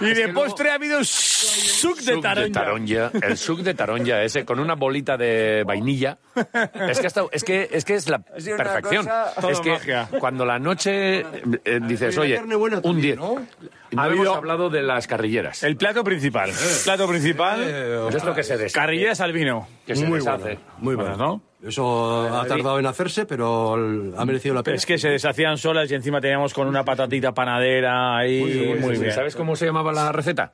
[0.00, 2.52] Y de postre ha habido suc de Suc taronja.
[2.52, 6.18] taronja, el suc de taronja ese con una bolita de vainilla.
[6.88, 9.08] Es que, es, que, es que es la perfección.
[9.60, 10.08] Es que magia.
[10.18, 13.16] cuando la noche eh, dices, oye, un también, 10.
[13.18, 13.36] ¿no?
[13.90, 15.62] Hemos hablado de las carrilleras.
[15.62, 16.50] El plato principal.
[16.84, 17.62] Plato principal.
[17.62, 18.74] Es esto que se deshace.
[18.74, 19.66] Carrilleras al vino.
[19.86, 20.42] Que se Muy deshace.
[20.42, 21.16] bueno, muy bueno.
[21.16, 21.42] ¿no?
[21.66, 24.76] Eso ha tardado en hacerse, pero el- ha merecido la pena.
[24.76, 28.76] Es que se deshacían solas y encima teníamos con una patatita panadera ahí.
[28.80, 29.12] Muy, bien.
[29.12, 30.52] ¿Sabes cómo se llamaba la receta?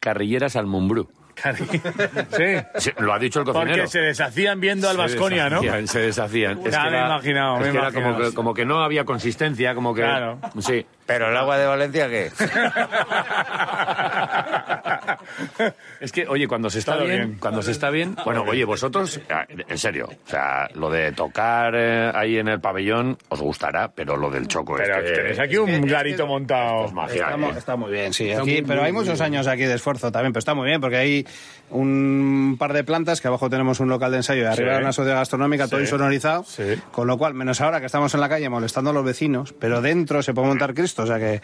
[0.00, 1.08] Carrilleras al Mumbrú.
[2.36, 2.44] Sí.
[2.76, 3.72] Sí, lo ha dicho el cocinero.
[3.74, 5.60] Porque se deshacían viendo al Vasconia, ¿no?
[5.86, 6.58] Se deshacían.
[6.64, 8.64] Es Ya que me he era- imaginado, es me que era como que, como que
[8.64, 10.02] no había consistencia, como que...
[10.02, 10.38] Claro.
[10.60, 10.86] Sí.
[11.06, 12.30] Pero el agua de Valencia, ¿qué?
[16.00, 17.38] Es que, oye, cuando se está Está bien, bien.
[17.38, 21.74] cuando se está bien, bueno, oye, vosotros, eh, en serio, o sea, lo de tocar
[21.76, 25.38] eh, ahí en el pabellón os gustará, pero lo del choco Pero es que tenéis
[25.40, 26.86] aquí un garito montado.
[26.86, 27.30] es magia.
[27.30, 27.54] Está, eh.
[27.58, 28.30] está muy bien, sí.
[28.32, 30.96] Aquí, muy, pero hay muchos años aquí de esfuerzo también, pero está muy bien porque
[30.96, 31.26] hay
[31.70, 34.80] un par de plantas que abajo tenemos un local de ensayo y arriba Sí.
[34.82, 36.44] una sociedad gastronómica, todo insonorizado.
[36.44, 36.64] Sí.
[36.90, 39.80] Con lo cual, menos ahora que estamos en la calle molestando a los vecinos, pero
[39.80, 41.40] dentro se puede montar Cristo, o sea que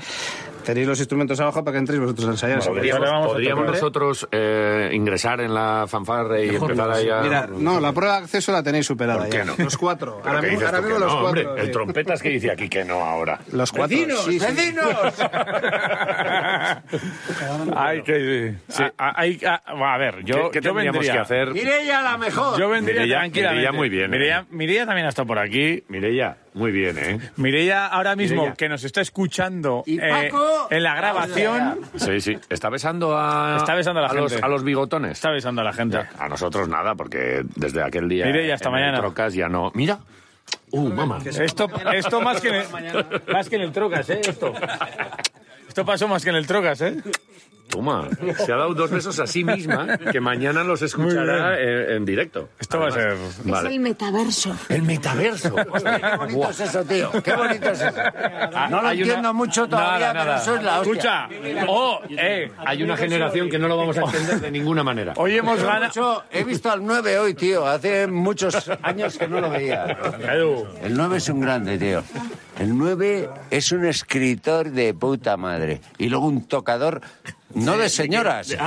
[0.68, 2.58] tenéis los instrumentos abajo para que entréis vosotros a ensayar.
[2.58, 3.78] Ahora Podríamos, podríamos tocar, ¿eh?
[3.78, 7.22] nosotros eh, ingresar en la fanfarre y empezar ahí a...
[7.22, 9.44] Mira, no, la prueba de acceso la tenéis superada ¿Por qué ya.
[9.46, 9.54] no?
[9.56, 10.20] Los cuatro.
[10.22, 11.48] ¿Pero Ahora mismo, ahora mismo los no, cuatro.
[11.48, 11.60] hombre?
[11.62, 11.72] El sí.
[11.72, 13.40] trompetas que dice aquí que no ahora.
[13.52, 13.96] Los cuatro.
[13.96, 14.40] sí, sí.
[17.74, 18.82] Ay, que sí.
[18.98, 19.62] A, hay- a-
[19.94, 21.12] a ver, yo, ¿Qué, qué yo tendríamos vendría.
[21.12, 21.52] que hacer?
[21.52, 22.58] Mireia, la mejor.
[22.58, 23.56] Yo vendría Mireia- tranquilamente.
[23.60, 24.08] Mireia muy bien, ¿eh?
[24.08, 25.84] Mireia, Mireia también ha estado por aquí.
[25.88, 27.20] Mireia, muy bien, ¿eh?
[27.36, 28.56] Mireia ahora mismo Mireia.
[28.56, 32.38] que nos está escuchando Y eh, Paco, en la grabación, Sí, sí.
[32.48, 33.56] Está besando a...
[33.58, 34.44] Está besando a la los, gente.
[34.44, 35.12] a los bigotones.
[35.12, 35.98] está besando a la gente.
[36.18, 38.26] A nosotros nada, porque desde aquel día...
[38.26, 38.98] Mireia, hasta en mañana.
[38.98, 39.70] Trocas ya no...
[39.74, 39.98] Mira.
[40.70, 41.18] Uh, mamá.
[41.24, 42.66] Esto, esto más, que en el,
[43.32, 44.20] más que en el Trocas, ¿eh?
[44.26, 44.52] Esto.
[45.66, 46.96] Esto pasó más que en el Trocas, ¿eh?
[47.68, 48.08] Toma,
[48.44, 52.48] se ha dado dos besos a sí misma que mañana los escuchará en, en directo.
[52.58, 53.14] Esto va a ser...
[53.44, 53.68] Vale.
[53.68, 54.56] Es el metaverso.
[54.68, 55.54] El metaverso.
[55.54, 57.10] Qué bonito es eso, tío.
[57.22, 57.94] Qué bonito es eso.
[58.70, 60.24] No lo Hay una- entiendo mucho todavía, Nada, nada.
[60.24, 61.28] pero eso es la hostia.
[61.30, 65.12] Escucha, oh, eh, Hay una generación que no lo vamos a entender de ninguna manera.
[65.16, 66.24] hoy hemos ganado...
[66.30, 67.66] He visto al 9 hoy, tío.
[67.66, 69.96] Hace muchos años que no lo veía.
[70.82, 72.02] El 9 es un grande, tío.
[72.58, 75.80] El 9 es un escritor de puta madre.
[75.98, 77.00] Y luego un tocador,
[77.54, 78.50] no de señoras.
[78.50, 78.58] Eh,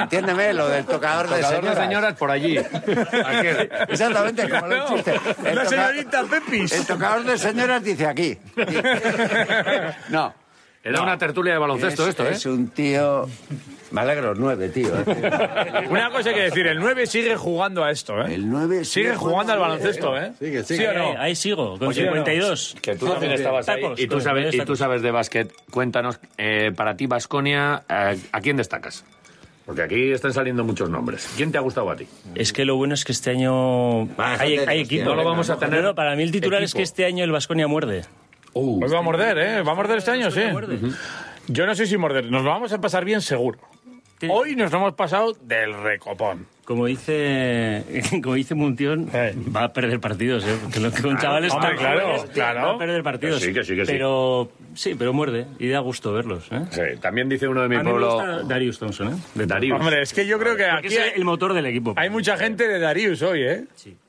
[0.00, 1.84] Entiéndeme, lo del tocador, de Tocador de señoras.
[1.84, 2.58] señoras por allí.
[2.58, 3.70] Aquel.
[3.88, 4.96] Exactamente, como lo.
[5.44, 6.72] El la señorita Pepis.
[6.72, 8.38] El tocador de señoras dice aquí.
[10.08, 10.34] No.
[10.88, 12.32] Era una tertulia de baloncesto es, esto, ¿eh?
[12.32, 13.26] Es un tío...
[13.90, 14.88] Me alegro, el 9, tío.
[15.90, 18.34] Una cosa hay que decir, el 9 sigue jugando a esto, ¿eh?
[18.34, 20.32] El 9 Sigue jugando al baloncesto, ¿eh?
[20.38, 20.88] Sigue, ¿Sí sigue.
[20.90, 21.18] o no?
[21.18, 22.76] Ahí sigo, con Oye, 52.
[22.82, 25.50] Que tú también estabas ahí y tú sabes, y tú sabes de básquet.
[25.70, 29.06] Cuéntanos, eh, para ti, Basconia, ¿a quién destacas?
[29.64, 31.30] Porque aquí están saliendo muchos nombres.
[31.36, 32.06] ¿Quién te ha gustado a ti?
[32.34, 35.04] Es que lo bueno es que este año Va, hay, hay equipo.
[35.04, 36.78] no lo vamos a tener No, no, para mí el titular es equipo.
[36.78, 38.04] que este año el Vasconia muerde.
[38.80, 39.62] Pues va a morder, ¿eh?
[39.62, 40.42] Va a morder este año, sí.
[41.46, 42.30] Yo no sé si morder.
[42.30, 43.58] Nos lo vamos a pasar bien seguro.
[44.28, 46.46] Hoy nos lo hemos pasado del recopón.
[46.68, 47.82] Como dice,
[48.22, 49.34] como dice Muntión, Eh.
[49.56, 50.54] va a perder partidos, ¿eh?
[50.62, 52.60] Porque lo que con chavales hombre, tan claro, jóvenes, claro.
[52.60, 53.40] va a perder partidos.
[53.40, 53.92] Que sí, que sí, que sí.
[53.92, 56.60] Pero sí, pero muerde y da gusto verlos, ¿eh?
[56.68, 58.12] Sí, también dice uno de mi A me pueblo...
[58.16, 59.16] gusta Darius Thompson, ¿eh?
[59.34, 59.80] De Darius.
[59.80, 61.94] Hombre, es que yo creo que aquí es hay, el motor del equipo.
[61.96, 63.64] hay mucha gente de Darius hoy, ¿eh?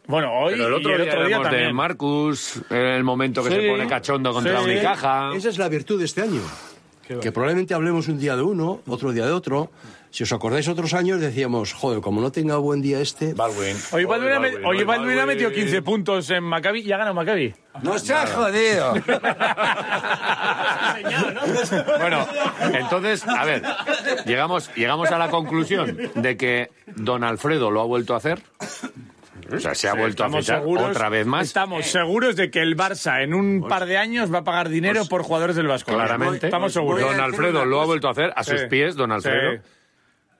[0.08, 1.76] Bueno, hoy Pero el otro y el día, otro día hablamos de también.
[1.78, 3.56] Marcus, en el momento que Sí.
[3.56, 4.65] se pone cachondo contra Sí.
[4.65, 5.32] Unicaja.
[5.34, 6.41] Esa es la virtud de este año.
[7.22, 9.72] Que probablemente hablemos un día de uno, otro día de otro.
[10.12, 13.34] Si os acordáis otros años decíamos, joder, como no tenga buen día este...
[13.36, 13.78] Baldwin.
[13.91, 17.54] Hoy Baldwin Baldwin, hoy Baldwin ha metido 15 puntos en Maccabi y ha ganado Maccabi.
[17.84, 18.93] ¡No se ha jodido!
[22.00, 22.28] Bueno,
[22.74, 23.62] entonces, a ver,
[24.26, 28.41] llegamos, llegamos a la conclusión de que don Alfredo lo ha vuelto a hacer.
[29.52, 31.48] O sea, se ha vuelto a fichar seguros, otra vez más.
[31.48, 35.06] Estamos seguros de que el Barça en un par de años va a pagar dinero
[35.06, 35.91] por jugadores del Vasco.
[35.93, 36.48] Claramente.
[36.48, 37.02] Estamos seguros.
[37.02, 38.67] Don Alfredo lo ha vuelto a hacer a sus Sí.
[38.69, 39.54] pies, don Alfredo.
[39.54, 39.60] Sí.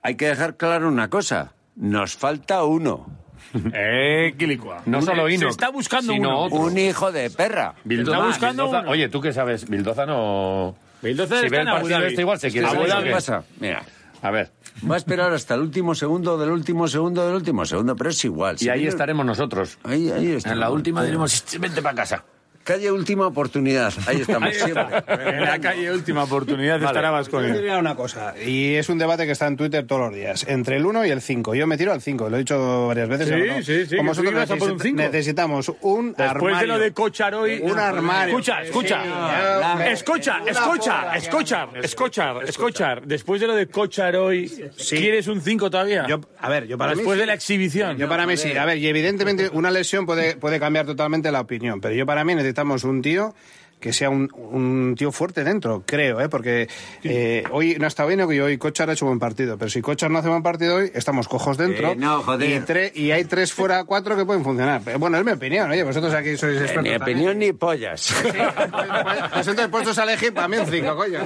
[0.02, 1.54] Hay que dejar claro una cosa.
[1.76, 3.06] Nos falta uno.
[3.74, 4.84] Eh, Quilicua.
[4.86, 6.40] No solo Se Inoc, está buscando uno.
[6.42, 6.58] otro.
[6.60, 7.74] Un hijo de perra.
[7.84, 8.92] Bildoza- Está buscando Bildoza- uno.
[8.92, 9.68] Oye, ¿tú qué sabes?
[9.68, 10.76] Bildoza no...
[11.02, 12.10] Bildoza si está ve el Abu partido Dhabi.
[12.12, 13.04] este igual se quiere Abu Dhabi.
[13.04, 13.44] qué ¿Qué pasa?
[13.60, 13.82] Mira,
[14.22, 14.52] A ver,
[14.90, 18.24] va a esperar hasta el último segundo del último segundo del último segundo, pero es
[18.26, 18.56] igual.
[18.56, 19.80] y Si ahí viene- estaremos nosotros.
[19.84, 20.52] Ahí, ahí está.
[20.52, 22.24] En la última diremos, vente para casa.
[22.70, 23.92] Calle última oportunidad.
[24.06, 24.66] Ahí estamos Ahí está.
[24.66, 25.38] siempre.
[25.38, 26.86] En la calle última oportunidad Vale.
[26.86, 27.54] estará Yo Vasconia.
[27.54, 30.78] diría una cosa, y es un debate que está en Twitter todos los días, entre
[30.78, 31.56] el 1 y el 5.
[31.56, 33.28] Yo me tiro al 5, lo he dicho varias veces.
[33.28, 33.64] Sí, no.
[33.64, 35.02] sí, sí, Como un cinco.
[35.02, 36.60] necesitamos un Después armario.
[36.60, 37.60] de lo de Cocharoy.
[37.64, 38.38] Un armario.
[38.38, 39.90] Escucha, escucha.
[39.92, 42.96] Escucha, escucha, escucha, escucha, escucha.
[43.04, 44.48] Después de lo de Cocharoy,
[44.90, 46.06] ¿quieres un 5 todavía?
[46.08, 47.98] Yo, a ver, yo para Después mí de la exhibición.
[47.98, 48.56] Yo para mí sí.
[48.56, 52.24] A ver, y evidentemente una lesión puede, puede cambiar totalmente la opinión, pero yo para
[52.24, 53.34] mí necesitamos un tío
[53.80, 56.28] que sea un, un tío fuerte dentro, creo, ¿eh?
[56.28, 56.68] porque
[57.02, 60.12] eh, hoy no estado bien y hoy Cochar ha hecho buen partido, pero si Cochar
[60.12, 62.50] no hace buen partido hoy, estamos cojos dentro Eh, no, joder.
[62.50, 64.82] Y, tre- y hay tres fuera cuatro que pueden funcionar.
[64.84, 66.84] Pero bueno, es mi opinión, oye, vosotros aquí sois expertos.
[66.84, 67.02] Ni también.
[67.20, 68.14] opinión ni pollas.
[68.22, 71.20] Pues entonces puestos a elegir para mí un 5, coño.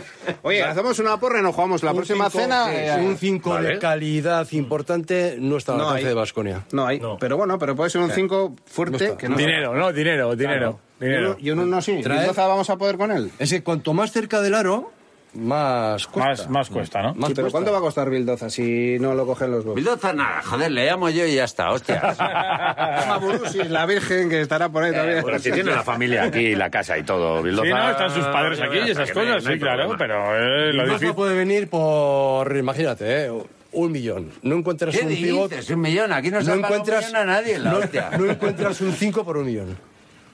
[0.43, 2.71] Oye, hacemos una porra y nos jugamos la próxima cena.
[2.71, 6.09] eh, un 5 de calidad importante no está al No alcance hay.
[6.09, 6.65] de Vasconia.
[6.71, 9.17] No hay, pero bueno, pero puede ser un 5 fuerte está.
[9.17, 10.79] que no Dinero, no, dinero, dinero.
[10.92, 11.29] Y dinero.
[11.31, 12.01] uno- Y un 1 sí.
[12.05, 13.31] Mendoza vamos a poder con él.
[13.39, 14.91] Es que cuanto más cerca del aro,
[15.35, 16.29] más cuesta.
[16.43, 17.15] Más, más cuesta, ¿no?
[17.15, 17.51] Más Sí, pero cuesta.
[17.51, 19.73] ¿cuánto va a costar Bildoza si no lo cogen los dos?
[19.73, 22.17] Bildoza nada, joder, le llamo yo y ya está, hostias.
[23.21, 25.21] Burusis, la Virgen que estará por ahí todavía.
[25.23, 27.65] Pero si tiene la familia aquí, la casa y todo, Bildoza...
[27.67, 30.35] Sí, no, están sus padres aquí y esas no- cosas, no hay sí, claro, pero
[30.37, 31.15] eh, lo Bildoza difícil.
[31.15, 33.31] puede venir por, imagínate, ¿eh?
[33.71, 34.29] un millón.
[34.43, 35.49] No encuentras ¿Qué un pivot.
[35.49, 35.67] dices?
[35.71, 38.09] Un millón, aquí no se No pagado un encuentras, millón a nadie, la no, hostia.
[38.19, 39.77] no encuentras un 5 por un millón.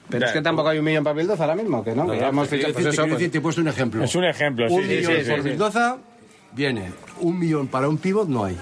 [0.10, 2.30] Pero es que tampoco hay un millón para Bildoza ahora mismo, que no, que ya
[2.30, 2.74] hemos fichado.
[2.74, 4.04] Pues decirte, eso, quiero pues- decirte, te he puesto un ejemplo.
[4.04, 5.50] Es un ejemplo, sí, un sí, millón sí, sí, por sí.
[5.50, 5.98] Bildoza
[6.54, 6.92] viene.
[7.22, 8.56] Un millón para un pivot no hay.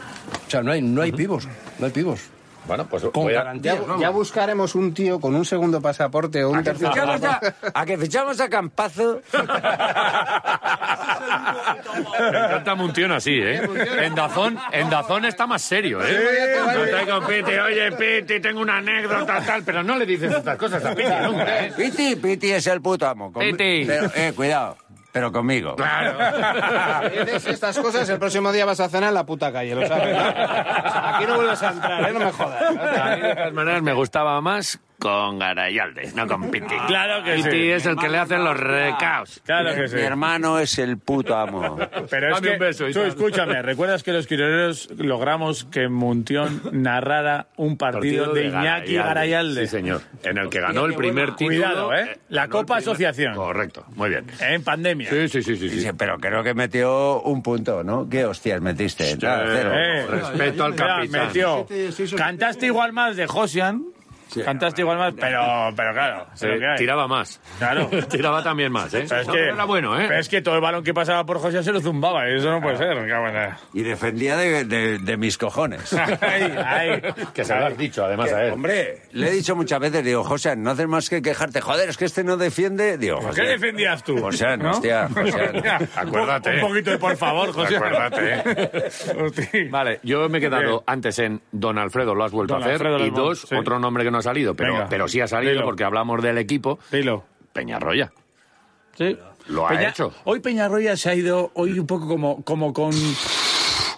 [0.48, 1.48] O sea, no hay, no hay pivos.
[1.80, 2.22] No hay pivos.
[2.68, 3.38] Bueno, pues Con voy a...
[3.38, 3.80] garantía.
[4.00, 7.40] Ya, buscaremos un tío con un segundo pasaporte o un tercer a,
[7.74, 9.22] a que fichamos a Campazo.
[12.20, 13.62] Me encanta Muntión así, ¿eh?
[14.02, 16.56] En Dazón, en Dazón está más serio, ¿eh?
[16.74, 20.58] No estoy con Piti, oye, Piti, tengo una anécdota, tal, pero no le dices estas
[20.58, 21.74] cosas a Piti nunca, ¿eh?
[21.76, 23.32] Piti, Piti es el puto amo.
[23.32, 23.86] Conmi- Piti.
[23.88, 24.78] Pero, eh, cuidado,
[25.12, 25.76] pero conmigo.
[27.12, 30.16] Dices estas cosas, el próximo día vas a cenar en la puta calle, lo sabes.
[30.16, 30.22] ¿no?
[30.28, 32.14] O sea, aquí no vuelves a entrar, ¿eh?
[32.14, 32.62] no me jodas.
[32.62, 36.74] A mí, de todas maneras, me gustaba más con Garayalde, no con Piti.
[36.88, 37.70] Claro que Piti sí.
[37.72, 39.42] es el que le hacen los recaos.
[39.46, 39.96] Claro que sí.
[39.96, 41.78] Mi hermano es el puto amo.
[42.10, 46.62] Pero es Dame que, un beso tú, escúchame, ¿recuerdas que los quiroleros logramos que Muntión
[46.72, 49.62] narrara un partido, de Iñaki Garayalde?
[49.68, 50.02] Sí, señor.
[50.24, 51.58] En el que ganó el primer título.
[51.58, 52.18] Cuidado, ¿eh?
[52.30, 53.36] La ganó Copa primer- Asociación.
[53.36, 54.26] Correcto, muy bien.
[54.40, 55.10] En pandemia.
[55.10, 55.90] Sí, sí, sí, sí.
[55.98, 58.10] pero creo que metió un punto, ¿no?
[58.10, 59.16] ¿Qué hostias metiste?
[59.18, 59.72] Nada, cero.
[59.76, 61.28] Eh, Respeto al capitán.
[61.28, 61.68] metió.
[62.18, 63.84] Cantaste igual más de Josian.
[64.44, 65.42] Cantaste igual más, pero,
[65.76, 66.28] pero claro.
[66.34, 66.78] Sí, ¿qué hay?
[66.78, 67.40] tiraba más.
[67.58, 67.90] Claro.
[68.10, 69.06] tiraba también más, ¿eh?
[69.08, 70.06] Pero es No, que, era bueno, ¿eh?
[70.08, 72.30] pero es que todo el balón que pasaba por Josian se lo zumbaba.
[72.30, 72.98] Y eso no puede ser.
[73.74, 75.94] Y defendía de, de- de mis cojones.
[76.22, 77.02] Ay, ay.
[77.34, 78.54] Que se lo has dicho, además, a él.
[78.54, 81.62] Hombre, le he dicho muchas veces, digo, José, no haces más que quejarte.
[81.62, 82.98] Joder, es que este no defiende.
[82.98, 84.18] Digo, ¿Por qué José, defendías tú?
[84.20, 84.72] José, ¿No?
[84.72, 85.52] hostia, José.
[85.96, 86.56] Acuérdate.
[86.56, 87.78] Un, poquito de por favor, José.
[87.78, 89.68] Acuérdate, ¿eh?
[89.70, 90.80] Vale, yo me he quedado Bien.
[90.88, 92.88] antes en Don Alfredo, lo has vuelto Don a hacer.
[93.02, 93.56] Y dos, sí.
[93.56, 94.90] otro nombre que no ha salido, pero, Venga.
[94.90, 95.66] pero sí ha salido Dilo.
[95.66, 96.80] porque hablamos del equipo.
[96.92, 97.24] Dilo.
[97.54, 98.12] Peñarroya.
[98.96, 99.18] Sí.
[99.48, 100.14] Lo ha hecho.
[100.26, 102.92] Hoy Peñarroya se ha ido hoy un poco como, como con...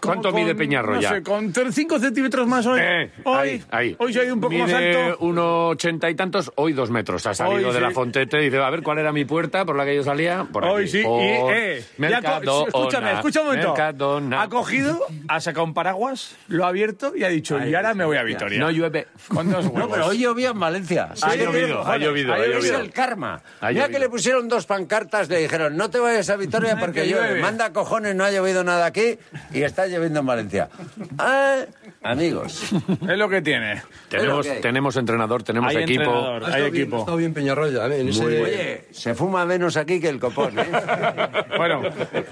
[0.01, 1.09] ¿Cuánto con, mide Peñarroya?
[1.09, 2.79] No sé, con 5 centímetros más hoy.
[2.81, 3.95] Eh, hoy, ahí, ahí.
[3.99, 5.17] hoy se ha ido un poco más Mide alto.
[5.21, 7.25] uno ochenta y tantos, hoy dos metros.
[7.27, 7.79] Ha salido Hoy de sí.
[7.85, 10.45] la fontete y dice, a ver, ¿cuál era mi puerta por la que yo salía?
[10.51, 10.91] Por Hoy aquí.
[10.91, 13.67] sí, y, Por eh, ya co- Mercadona, escúchame, escucha un momento.
[13.69, 14.41] Mercadona.
[14.41, 18.05] Ha cogido, ha sacado un paraguas, lo ha abierto y ha dicho, y ahora me
[18.05, 18.59] voy a Vitoria.
[18.59, 19.07] No llueve.
[19.27, 19.79] Con dos huevos.
[19.79, 21.09] No, pero hoy llovía en Valencia.
[21.21, 21.87] Ha Sí, llovido, cojones.
[21.87, 22.79] ha llovido, ha Es llovido.
[22.79, 23.41] el karma.
[23.61, 23.87] Ha Mira llovido.
[23.89, 27.25] que le pusieron dos pancartas, le dijeron, no te vayas a Vitoria porque Que llueve.
[27.27, 27.41] llueve.
[27.41, 29.17] Manda cojones, no ha llovido nada aquí
[29.53, 30.69] y está lloviendo en Valencia.
[31.17, 31.57] Ah,
[32.03, 32.71] amigos.
[33.07, 33.81] Es lo que tiene.
[34.09, 34.53] Tenemos, ¿qué?
[34.61, 36.01] tenemos entrenador, tenemos Hay equipo.
[36.03, 36.99] entrenador, Ha hay estado bien, ha equipo.
[36.99, 37.87] estado bien Peñarroya.
[37.87, 38.01] ¿eh?
[38.01, 40.65] En ese, Oye, se fuma menos aquí que el copón, ¿eh?
[41.57, 41.81] Bueno,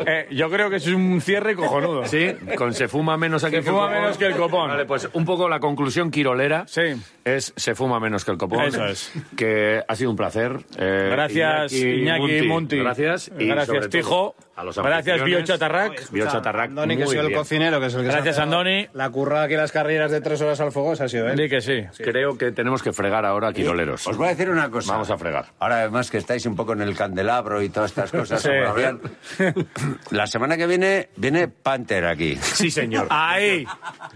[0.06, 2.06] eh, yo creo que es un cierre cojonudo.
[2.06, 4.70] Sí, con se fuma menos aquí Se fuma menos que el copón.
[4.70, 6.82] Vale, pues un poco la conclusión quirolera Sí.
[7.26, 8.64] es se fuma menos que el copón.
[8.64, 9.12] Eso es.
[9.36, 10.58] Que ha sido un placer.
[10.78, 12.78] eh, Gracias, Iñaki Munti.
[12.78, 13.32] Gracias.
[13.38, 14.36] Y Gracias, sobre todo, Tijo.
[14.58, 15.48] A los Gracias, anfitriones.
[15.48, 16.12] Biochatarrac.
[16.12, 17.38] Biochatarrac, Andoni, que soy el bien.
[17.38, 18.88] cocinero, que es el que Gracias, se hace Andoni.
[18.94, 21.38] La curra aquí las carreras de tres horas al fuego, esa ha sido él.
[21.38, 21.84] Di que sí.
[21.98, 24.08] Creo que tenemos que fregar ahora a Quiroleros.
[24.08, 24.94] Os voy a decir una cosa.
[24.94, 25.46] Vamos a fregar.
[25.60, 28.42] Ahora además que estáis un poco en el candelabro y todas estas cosas.
[28.42, 28.50] Sí.
[30.10, 32.36] La semana que viene viene Panther aquí.
[32.38, 33.08] Sí, señor.
[33.12, 33.66] Ahí.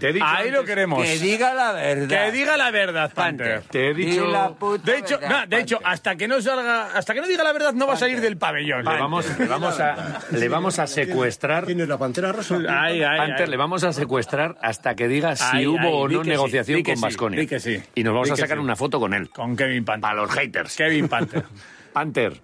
[0.00, 1.04] Te he dicho Ahí lo queremos.
[1.04, 2.08] Que diga la verdad.
[2.08, 3.62] Que diga la verdad, Panther.
[3.70, 4.26] Te he dicho...
[4.26, 7.20] Di la puta De hecho, verdad, no, de hecho, hasta que no salga, hasta que
[7.20, 8.84] no diga la verdad, no va a salir del pabellón.
[8.84, 11.64] Le vamos, le vamos a, le vamos a secuestrar...
[11.66, 12.56] ¿Quién es la pantera rosa?
[12.68, 13.50] Ay, ay, Panther, ay.
[13.50, 16.82] le vamos a secuestrar hasta que diga si Ay, hubo ay, o no sí, negociación
[16.82, 17.60] que con sí, Vasconia.
[17.60, 17.82] sí.
[17.94, 18.64] Y nos vamos Di a sacar sí.
[18.64, 19.30] una foto con él.
[19.30, 20.10] Con Kevin Panther.
[20.10, 20.76] A los haters.
[20.76, 21.44] Kevin Panther.
[21.92, 22.40] Panther,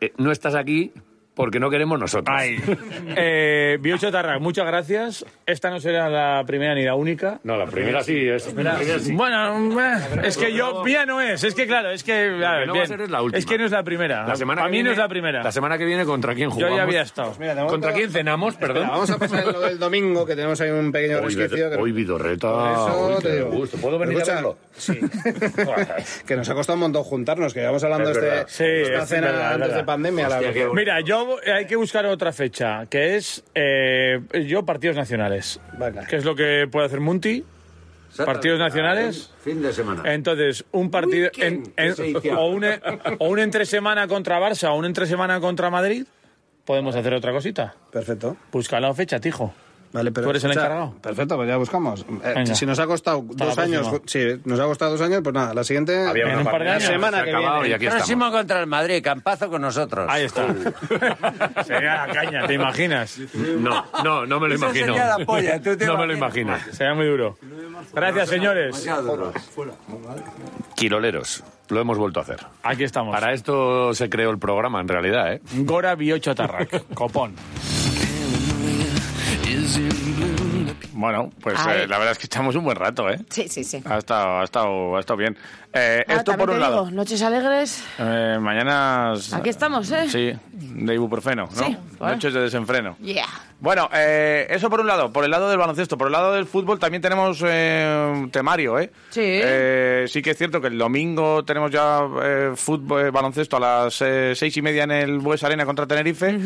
[0.00, 0.92] eh, no estás aquí
[1.34, 2.34] porque no queremos nosotros.
[2.38, 2.58] Ay.
[3.16, 5.24] Eh, Biocho Tarrac, muchas gracias.
[5.44, 7.40] Esta no será la primera ni la única.
[7.44, 8.46] No, la primera sí es.
[8.54, 9.12] la primera sí.
[9.12, 12.12] Bueno, eh, es que yo, mía no es, es que claro, es que,
[12.44, 13.38] a ver, no va a ser es la última.
[13.38, 14.26] Es que no es la primera.
[14.26, 15.42] La semana Para que mí viene, no es la primera.
[15.42, 16.76] La semana que viene, ¿contra quién Yo jugamos?
[16.76, 17.34] ya había estado.
[17.38, 18.88] Mira, momento- ¿Contra quién cenamos, perdón?
[18.88, 21.70] Vamos a pasar lo del domingo, que tenemos ahí un pequeño Hoy, resquicio.
[21.70, 22.72] que- hoy Vidorreta.
[22.72, 23.50] Eso Uy, te digo.
[23.50, 23.76] gusto.
[23.78, 24.58] ¿Puedo venir Escucha, a verlo?
[24.76, 24.98] Sí.
[26.26, 29.02] que nos ha costado un montón juntarnos, que llevamos hablando Es de este, Sí, esta
[29.02, 29.76] es cena verdad, antes verdad.
[29.76, 30.28] de pandemia.
[30.28, 31.21] Hostia, Mira, yo
[31.54, 35.60] hay que buscar otra fecha, que es eh, yo partidos nacionales.
[35.78, 36.06] Venga.
[36.06, 37.44] ¿Qué es lo que puede hacer Munti?
[38.26, 39.32] ¿Partidos nacionales?
[39.42, 40.02] Fin de semana.
[40.12, 41.62] Entonces, un partido en-
[42.20, 42.64] que o, un,
[43.18, 46.04] o un entre semana contra Barça o un entre semana contra Madrid,
[46.66, 47.74] podemos hacer otra cosita.
[47.90, 48.36] Perfecto.
[48.52, 49.54] Busca la fecha, tijo.
[49.92, 50.94] Vale, pero ¿Tú eres el encargado?
[51.02, 52.06] Perfecto, pues ya buscamos.
[52.24, 55.52] Eh, si nos ha costado dos años, sí, nos ha costado dos años, pues nada,
[55.52, 56.06] la siguiente.
[56.06, 56.84] Había una un par de años.
[56.84, 57.68] Semana que viene.
[57.68, 57.94] y aquí estamos.
[58.06, 60.06] Próximo contra el Madrid, campazo con nosotros.
[60.08, 60.46] Ahí está.
[61.64, 63.18] Sería la caña, ¿te imaginas?
[63.58, 64.86] No, no, no me lo Eso imagino.
[64.94, 66.56] sería la polla, tú te no me lo imaginas.
[66.60, 66.74] imagino.
[66.76, 67.36] Sería muy duro.
[67.92, 68.88] Gracias, señores.
[70.74, 72.38] Quiroleros, lo hemos vuelto a hacer.
[72.62, 73.14] Aquí estamos.
[73.14, 75.42] Para esto se creó el programa, en realidad, ¿eh?
[75.58, 76.92] Gora Biocho Tarrac.
[76.94, 77.34] Copón.
[80.94, 83.18] Bueno, pues eh, la verdad es que echamos un buen rato, ¿eh?
[83.30, 83.82] Sí, sí, sí.
[83.84, 85.36] Ha estado, ha estado, ha estado bien.
[85.72, 86.90] Eh, Ah, esto por un lado.
[86.90, 87.82] noches alegres.
[87.98, 89.14] Eh, mañana.
[89.32, 90.08] Aquí estamos, ¿eh?
[90.08, 91.64] Sí, de ibuprofeno, ¿no?
[91.64, 92.14] Sí, bueno.
[92.14, 92.96] Noches de desenfreno.
[93.00, 93.24] Yeah.
[93.62, 95.96] Bueno, eh, eso por un lado, por el lado del baloncesto.
[95.96, 98.90] Por el lado del fútbol también tenemos eh, temario, ¿eh?
[99.10, 99.20] Sí.
[99.24, 103.60] Eh, sí que es cierto que el domingo tenemos ya eh, fútbol, eh, baloncesto a
[103.60, 106.36] las eh, seis y media en el Bues Arena contra Tenerife.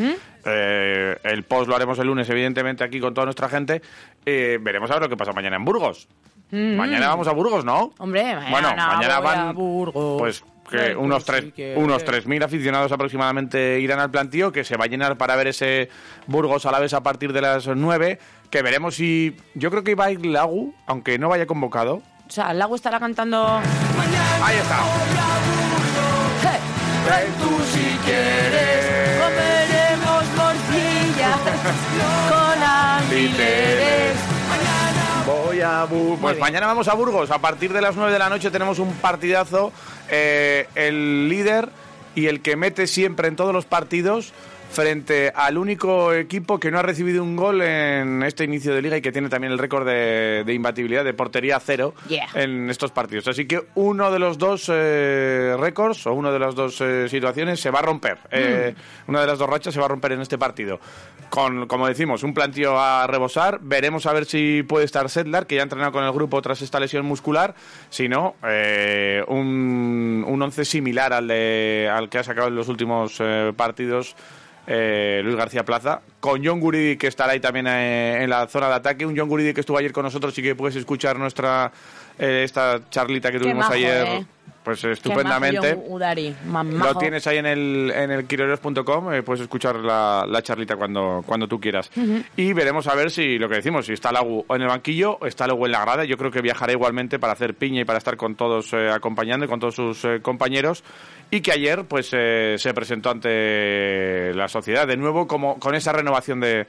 [0.44, 3.80] Eh, el post lo haremos el lunes, evidentemente, aquí con toda nuestra gente.
[4.26, 6.08] Eh, veremos a ver lo que pasa mañana en Burgos.
[6.50, 7.94] Mañana vamos a Burgos, ¿no?
[7.96, 10.18] Hombre, mañana bueno, mañana voy a van Burgos.
[10.18, 14.76] pues que unos tres sí que- unos 3.000 aficionados aproximadamente irán al plantío que se
[14.76, 15.88] va a llenar para ver ese
[16.26, 18.18] Burgos a la vez a partir de las 9
[18.50, 22.30] que veremos si yo creo que va a ir Lagu aunque no vaya convocado O
[22.30, 23.44] sea, el lago estará cantando.
[24.42, 24.78] ahí está
[26.42, 26.60] ¡Hey!
[27.08, 29.20] Ven tú si quieres.
[29.22, 31.38] Comeremos morcillas
[32.30, 34.16] con alfileres.
[35.66, 35.86] A
[36.20, 37.30] Pues mañana vamos a Burgos.
[37.32, 39.72] A partir de las 9 de la noche tenemos un partidazo.
[40.08, 41.70] Eh, el líder
[42.14, 44.32] y el que mete siempre en todos los partidos
[44.76, 48.98] frente al único equipo que no ha recibido un gol en este inicio de liga
[48.98, 52.26] y que tiene también el récord de, de imbatibilidad de portería cero Yeah.
[52.34, 53.26] en estos partidos.
[53.26, 57.58] Así que uno de los dos eh, récords o una de las dos eh, situaciones
[57.58, 58.18] se va a romper.
[58.30, 58.74] Eh,
[59.08, 60.78] una de las dos rachas se va a romper en este partido.
[61.30, 63.58] Con, como decimos, un plantío a rebosar.
[63.62, 66.60] Veremos a ver si puede estar Sedlar, que ya ha entrenado con el grupo tras
[66.60, 67.54] esta lesión muscular.
[67.88, 72.68] Si no, eh, un, un once similar al, de, al que ha sacado en los
[72.68, 74.14] últimos eh, partidos
[74.66, 78.68] eh, Luis García Plaza, con John Guridi que estará ahí también eh, en la zona
[78.68, 81.72] de ataque, un John Guridi que estuvo ayer con nosotros y que puedes escuchar nuestra
[82.18, 84.26] eh, esta charlita que tuvimos majo, ayer, eh.
[84.64, 85.76] pues estupendamente.
[86.46, 90.76] majo, Lo tienes ahí en el, en el quiroleros.com, eh, puedes escuchar la, la charlita
[90.76, 91.90] cuando, cuando tú quieras.
[92.36, 95.46] Y veremos a ver si, lo que decimos, si está Lagu en el banquillo, está
[95.46, 96.04] Lagu en la grada.
[96.04, 99.46] Yo creo que viajará igualmente para hacer piña y para estar con todos eh, acompañando
[99.46, 100.82] y con todos sus eh, compañeros.
[101.30, 105.92] Y que ayer pues eh, se presentó ante la sociedad de nuevo como con esa
[105.92, 106.66] renovación de,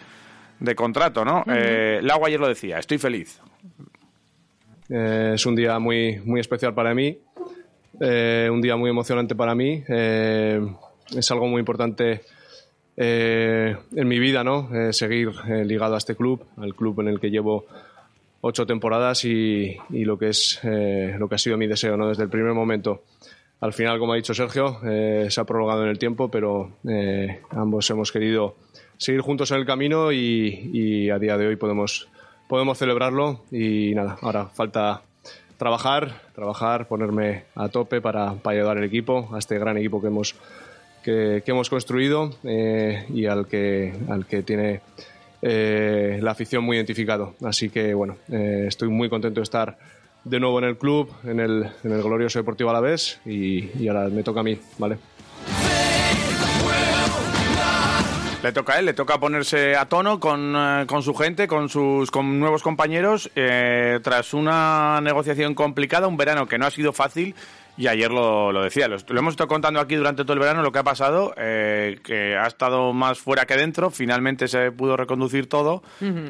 [0.60, 1.44] de contrato, ¿no?
[1.48, 3.40] Eh, Lagu ayer lo decía, estoy feliz.
[4.90, 7.18] Eh, es un día muy, muy especial para mí,
[8.00, 9.84] eh, un día muy emocionante para mí.
[9.88, 10.62] eh,
[11.16, 12.22] es algo muy importante
[12.98, 14.70] en mi vida, ¿no?
[14.92, 15.30] Seguir
[15.66, 17.66] ligado a este club, al club en el que llevo
[18.42, 22.10] ocho temporadas y, lo que es lo que ha sido mi deseo, ¿no?
[22.10, 23.04] Desde el primer momento.
[23.62, 26.72] Al final, como ha dicho Sergio, se ha prolongado en el tiempo, pero
[27.52, 28.56] ambos hemos querido
[28.98, 32.10] seguir juntos en el camino y a día de hoy podemos,
[32.48, 33.42] podemos celebrarlo.
[33.52, 35.02] Y nada, ahora falta
[35.58, 40.08] trabajar, trabajar, ponerme a tope para, para ayudar al equipo, a este gran equipo que
[40.08, 40.36] hemos,
[41.04, 44.82] que, hemos construido eh, y al que, al que tiene
[45.42, 47.36] eh, la afición muy identificado.
[47.44, 49.78] Así que bueno, eh, estoy muy contento de estar
[50.24, 54.10] de nuevo en el club, en el, en el glorioso Deportivo Alavés y, y ahora
[54.10, 54.98] me toca a mí, ¿vale?
[58.44, 61.70] Le toca a él, le toca ponerse a tono con, eh, con su gente, con
[61.70, 66.94] sus con nuevos compañeros, eh, tras una negociación complicada, un verano que no ha sido
[66.94, 67.36] fácil.
[67.78, 70.64] Y ayer lo, lo decía, lo, lo hemos estado contando aquí durante todo el verano
[70.64, 74.98] lo que ha pasado, eh, que ha estado más fuera que dentro, finalmente se pudo
[74.98, 75.84] reconducir todo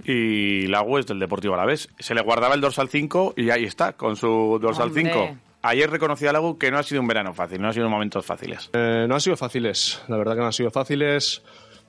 [0.03, 1.87] y la es del Deportivo Alavés.
[1.99, 5.03] Se le guardaba el dorsal 5 y ahí está, con su dorsal Hombre.
[5.03, 5.37] 5.
[5.61, 8.69] Ayer reconocía Lagu que no ha sido un verano fácil, no ha sido momentos fáciles.
[8.73, 11.41] Eh, no han sido fáciles, la verdad que no han sido fáciles.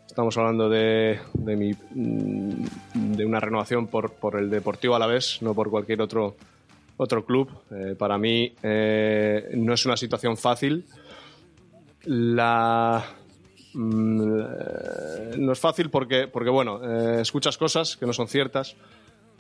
[0.09, 5.55] Estamos hablando de, de, mi, mm, de una renovación por, por el Deportivo Alavés, no
[5.55, 6.35] por cualquier otro,
[6.97, 7.51] otro club.
[7.71, 10.87] Eh, para mí eh, no es una situación fácil.
[12.05, 13.05] La,
[13.75, 16.83] mm, eh, no es fácil porque, porque bueno,
[17.21, 18.77] escuchas cosas que no son ciertas.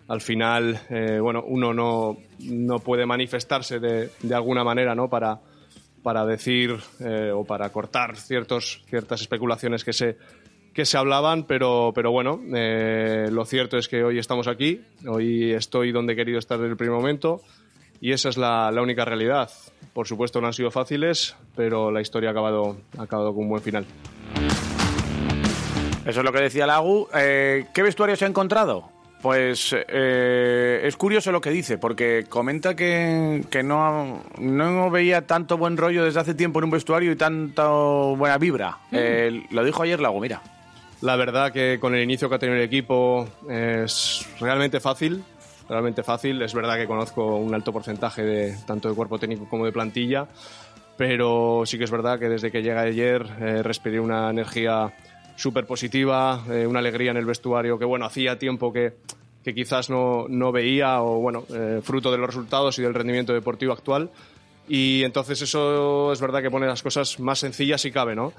[0.07, 0.81] Al final,
[1.21, 5.09] bueno, uno no, no puede manifestarse de, de alguna manera, ¿no?
[5.11, 5.39] Para,
[6.03, 6.75] para decir
[7.35, 10.17] o para cortar ciertos, ciertas especulaciones que se,
[10.79, 15.51] que se hablaban, pero, pero bueno, eh, lo cierto es que hoy estamos aquí, hoy
[15.51, 17.41] estoy donde he querido estar desde el primer momento
[18.01, 19.51] y esa es la, la única realidad.
[19.93, 23.49] Por supuesto no han sido fáciles, pero la historia ha acabado, ha acabado con un
[23.49, 23.87] buen final.
[26.07, 27.09] Eso es lo que decía Lagu.
[27.13, 28.89] Eh, ¿Qué vestuario se ha encontrado?
[29.21, 35.59] Pues eh, es curioso lo que dice, porque comenta que, que no, no veía tanto
[35.59, 38.79] buen rollo desde hace tiempo en un vestuario y tanta buena vibra.
[38.93, 40.41] Eh, lo dijo ayer Lagu, mira.
[41.01, 45.23] La verdad que con el inicio que ha tenido el equipo es realmente fácil,
[45.69, 46.43] realmente fácil.
[46.43, 50.27] Es verdad que conozco un alto porcentaje de tanto de cuerpo técnico como de plantilla,
[50.97, 54.93] pero sí que es verdad que desde que llega ayer eh, respiré una energía
[55.37, 58.95] súper positiva, eh, una alegría en el vestuario que bueno, hacía tiempo que,
[59.45, 63.33] que quizás no, no veía o bueno, eh, fruto de los resultados y del rendimiento
[63.33, 64.11] deportivo actual.
[64.69, 68.33] Y entonces eso es verdad que pone las cosas más sencillas si cabe, ¿no?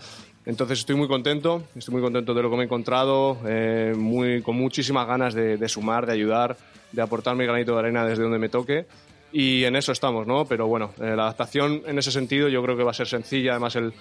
[0.46, 4.42] Entonces estoy muy contento, estoy muy contento de lo que me he encontrado, eh, muy,
[4.42, 6.56] con muchísimas ganas de, de sumar, de ayudar,
[6.92, 8.86] de aportar mi granito de arena desde donde me toque.
[9.32, 10.46] Y en eso estamos, ¿no?
[10.46, 13.52] Pero bueno, eh, la adaptación en ese sentido yo creo que va a ser sencilla.
[13.52, 13.94] Además, el,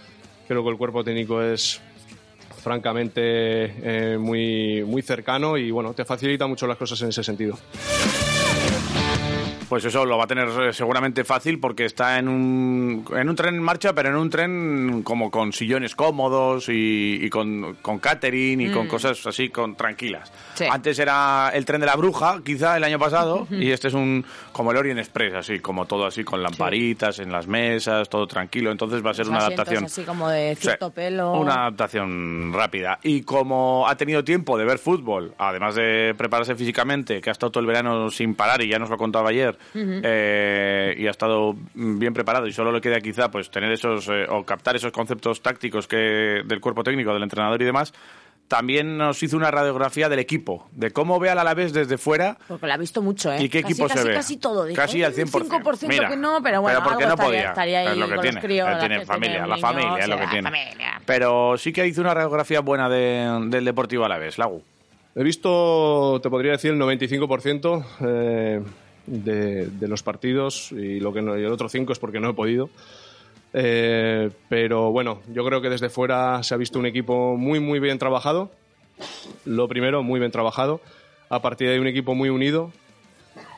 [0.46, 1.80] creo que el cuerpo técnico es
[2.62, 7.58] francamente eh, muy, muy cercano y bueno, te facilita mucho las cosas en ese sentido.
[9.68, 13.36] Pues eso lo va a tener eh, seguramente fácil porque está en un, en un
[13.36, 17.98] tren en marcha, pero en un tren como con sillones cómodos y, y con, con
[17.98, 18.88] catering y con Mm.
[18.88, 20.32] cosas así con tranquilas.
[20.54, 20.64] Sí.
[20.70, 24.24] Antes era el tren de la bruja, quizá el año pasado, y este es un
[24.52, 28.70] como el Orient Express, así como todo así con lamparitas en las mesas, todo tranquilo.
[28.72, 29.84] Entonces va a ser Los una adaptación.
[29.84, 31.32] así como de Sí, cierto pelo.
[31.34, 32.98] Una adaptación rápida.
[33.02, 37.52] Y como ha tenido tiempo de ver fútbol, además de prepararse físicamente, que ha estado
[37.52, 40.00] todo el verano sin parar y ya nos lo contaba ayer, Ujú.
[40.02, 44.26] eh, y ha estado bien preparado y solo le queda quizá pues tener esos eh,
[44.28, 47.92] o captar esos conceptos tácticos que del cuerpo técnico, del entrenador y demás.
[48.48, 52.66] También nos hizo una radiografía del equipo, de cómo ve al Alavés desde fuera Porque
[52.66, 53.42] la ha visto mucho, ¿eh?
[53.42, 54.14] ¿Y qué Casi, equipo se casi, ve?
[54.14, 54.64] Casi todo.
[54.64, 55.44] Dijo, Casi al "Mm, 100%.
[55.60, 57.48] 5% Mira, que no, pero bueno, porque algo no estaría, podía.
[57.50, 58.66] estaría ahí Es lo que con tiene, los críos.
[58.68, 60.50] eh, la tiene familia, la niños, familia es lo eh, que la tiene.
[60.50, 61.00] familia.
[61.04, 64.62] Pero sí que hizo una radiografía buena de- del Deportivo Alavés, Lagu.
[65.14, 68.62] He visto, te podría decir, el 95% eh,
[69.08, 72.34] de, los partidos y, lo que no- y el otro 5% es porque no he
[72.34, 72.70] podido.
[73.54, 77.80] Eh, pero bueno, yo creo que desde fuera se ha visto un equipo muy, muy
[77.80, 78.50] bien trabajado.
[79.44, 80.80] Lo primero, muy bien trabajado.
[81.30, 82.72] A partir de un equipo muy unido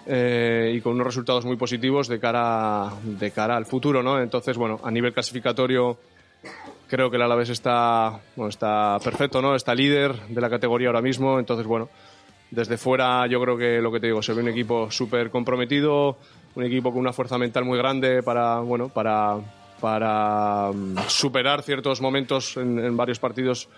[0.06, 4.20] eh, y con unos resultados muy positivos de cara, de cara al futuro, ¿no?
[4.20, 5.98] Entonces, bueno, a nivel clasificatorio
[6.88, 9.54] creo que el Alavés está, está perfecto, ¿no?
[9.54, 11.88] Está líder de la categoría ahora mismo, entonces, bueno,
[12.50, 16.18] desde fuera yo creo que lo que te digo, se ve un equipo súper comprometido,
[16.54, 19.38] un equipo con una fuerza mental muy grande para, bueno, para,
[19.80, 23.68] para mm, superar ciertos momentos en, varios partidos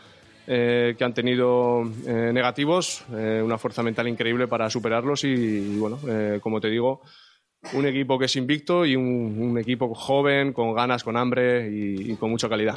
[0.46, 5.98] eh, que han tenido eh, negativos, eh, una fuerza mental increíble para superarlos y, bueno,
[6.40, 7.02] como te digo,
[7.74, 12.30] un equipo que es invicto y un, equipo joven, con ganas, con hambre y con
[12.30, 12.76] mucha calidad.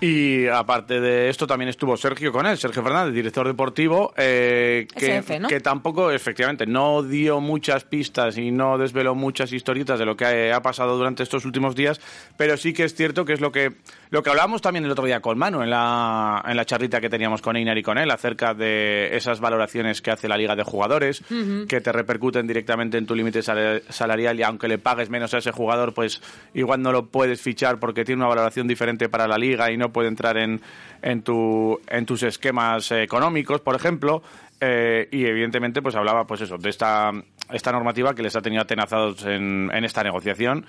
[0.00, 5.18] Y aparte de esto también estuvo Sergio con él, Sergio Fernández, director deportivo, eh, que,
[5.18, 5.48] SF, ¿no?
[5.48, 10.24] que tampoco, efectivamente, no dio muchas pistas y no desveló muchas historietas de lo que
[10.52, 12.00] ha, ha pasado durante estos últimos días,
[12.36, 13.72] pero sí que es cierto que es lo que
[14.10, 17.10] lo que hablábamos también el otro día con Manu en la, en la charlita que
[17.10, 20.62] teníamos con Einar y con él acerca de esas valoraciones que hace la Liga de
[20.62, 21.22] Jugadores,
[21.68, 25.38] que te repercuten directamente en tu límite sal- salarial y aunque le pagues menos a
[25.38, 26.22] ese jugador, pues
[26.54, 29.87] igual no lo puedes fichar porque tiene una valoración diferente para la Liga y no
[29.88, 30.60] puede entrar en,
[31.02, 34.22] en, tu, en tus esquemas económicos, por ejemplo.
[34.60, 37.12] Eh, y evidentemente pues hablaba pues eso de esta,
[37.52, 40.66] esta normativa que les ha tenido atenazados en, esta negociación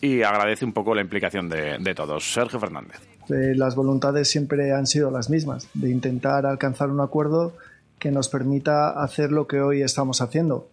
[0.00, 2.32] y agradece un poco la implicación de, de todos.
[2.32, 3.00] Sergio Fernández.
[3.28, 7.54] Eh, las voluntades siempre han sido las mismas, de intentar alcanzar un acuerdo
[7.98, 10.68] que nos permita hacer lo que hoy estamos haciendo.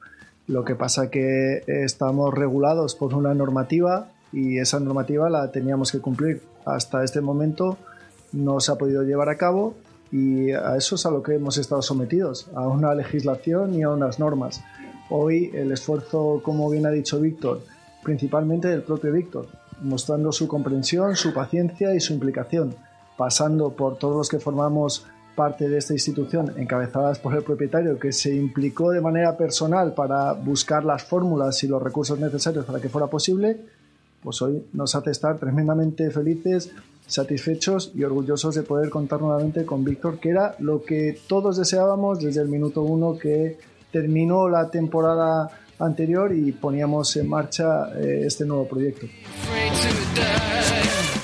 [0.48, 6.00] Lo que pasa que estamos regulados por una normativa y esa normativa la teníamos que
[6.00, 6.42] cumplir.
[6.66, 7.78] Hasta este momento
[8.32, 9.76] no se ha podido llevar a cabo
[10.12, 13.90] y a eso es a lo que hemos estado sometidos, a una legislación y a
[13.90, 14.62] unas normas.
[15.10, 17.62] Hoy el esfuerzo, como bien ha dicho Víctor,
[18.04, 19.48] principalmente del propio Víctor,
[19.82, 22.76] mostrando su comprensión, su paciencia y su implicación,
[23.18, 25.06] pasando por todos los que formamos
[25.36, 30.34] parte de esta institución, encabezadas por el propietario, que se implicó de manera personal para
[30.34, 33.60] buscar las fórmulas y los recursos necesarios para que fuera posible,
[34.26, 36.72] pues hoy nos hace estar tremendamente felices,
[37.06, 42.20] satisfechos y orgullosos de poder contar nuevamente con Víctor, que era lo que todos deseábamos
[42.20, 43.60] desde el minuto uno que
[43.92, 49.06] terminó la temporada anterior y poníamos en marcha eh, este nuevo proyecto.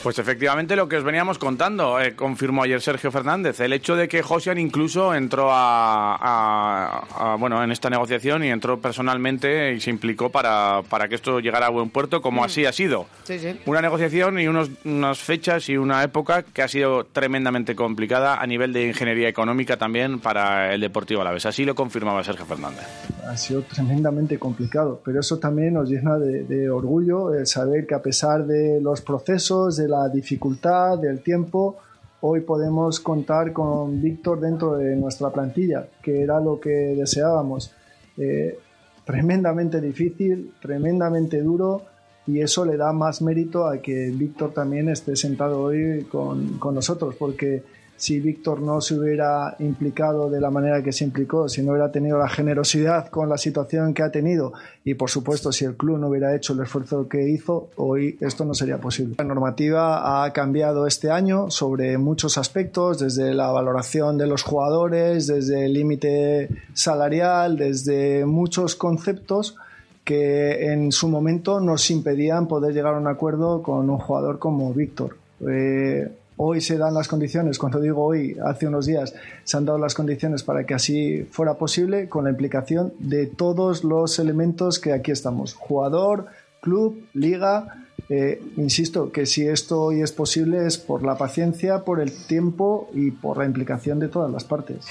[0.04, 4.08] Pues efectivamente lo que os veníamos contando, eh, confirmó ayer Sergio Fernández, el hecho de
[4.08, 9.80] que Josian incluso entró a, a- a- bueno en esta negociación y entró personalmente y
[9.80, 13.06] se implicó para, para que esto llegara a buen puerto, como así ha sido.
[13.26, 13.60] Sí, sí.
[13.68, 18.48] Una negociación y unos, unas fechas y una época que ha sido tremendamente complicada a
[18.48, 21.46] nivel de ingeniería económica también para el Deportivo Alavés.
[21.46, 22.88] Así lo confirmaba Sergio Fernández.
[23.28, 27.94] ha sido tremendamente complicado, pero eso también nos llena de, de orgullo el saber que
[27.94, 31.76] a pesar de los procesos, de la dificultad, del tiempo,
[32.22, 37.74] hoy podemos contar con Víctor dentro de nuestra plantilla, que era lo que deseábamos.
[38.18, 38.58] Eh,
[39.06, 41.84] tremendamente difícil, tremendamente duro,
[42.26, 46.74] y eso le da más mérito a que Víctor también esté sentado hoy con, con
[46.76, 47.64] nosotros, porque
[48.02, 51.92] si Víctor no se hubiera implicado de la manera que se implicó, si no hubiera
[51.92, 56.00] tenido la generosidad con la situación que ha tenido y por supuesto si el club
[56.00, 59.18] no hubiera hecho el esfuerzo que hizo, hoy esto no sería posible.
[59.20, 65.28] La normativa ha cambiado este año sobre muchos aspectos, desde la valoración de los jugadores,
[65.28, 69.58] desde el límite salarial, desde muchos conceptos
[70.04, 74.74] que en su momento nos impedían poder llegar a un acuerdo con un jugador como
[74.74, 75.18] Víctor.
[75.48, 76.12] Eh,
[76.44, 79.14] hoy se dan las condiciones, cuando digo hoy, hace unos días,
[79.44, 83.84] se han dado las condiciones para que así fuera posible con la implicación de todos
[83.84, 85.54] los elementos que aquí estamos.
[85.54, 86.26] Jugador,
[86.60, 87.86] club, liga.
[88.10, 92.90] Eh, insisto que si esto hoy es posible es por la paciencia, por el tiempo
[92.94, 94.88] y por la implicación de todas las partes.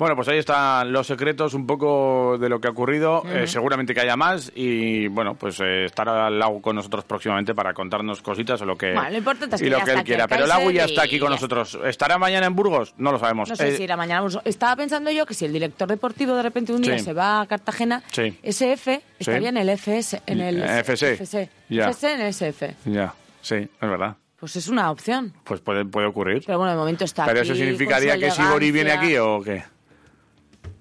[0.00, 3.22] Bueno, pues ahí están los secretos un poco de lo que ha ocurrido.
[3.26, 7.74] Eh, seguramente que haya más y bueno, pues eh, estará Lago con nosotros próximamente para
[7.74, 10.24] contarnos cositas o lo que, Bueno, lo importante es y lo que él quiera.
[10.24, 11.78] aquí el Pero Lago ya está aquí con nosotros.
[11.84, 12.94] ¿Estará mañana en Burgos?
[12.96, 13.50] No lo sabemos.
[13.50, 14.26] No sé Eh, si irá mañana.
[14.46, 17.04] Estaba pensando yo que si el director deportivo de repente un día Sí.
[17.04, 18.38] se va a Cartagena, Sí.
[18.42, 19.46] SF estaría Sí.
[19.48, 21.12] en el FS, en el FC.
[21.12, 21.90] FC, Ya.
[21.90, 22.74] FC en el SF.
[22.86, 24.16] Ya, sí, es verdad.
[24.38, 25.34] Pues es una opción.
[25.44, 26.42] Pues puede, puede ocurrir.
[26.46, 29.42] Pero bueno, de momento está Pero aquí, eso significaría que si Bori viene aquí o
[29.42, 29.62] qué.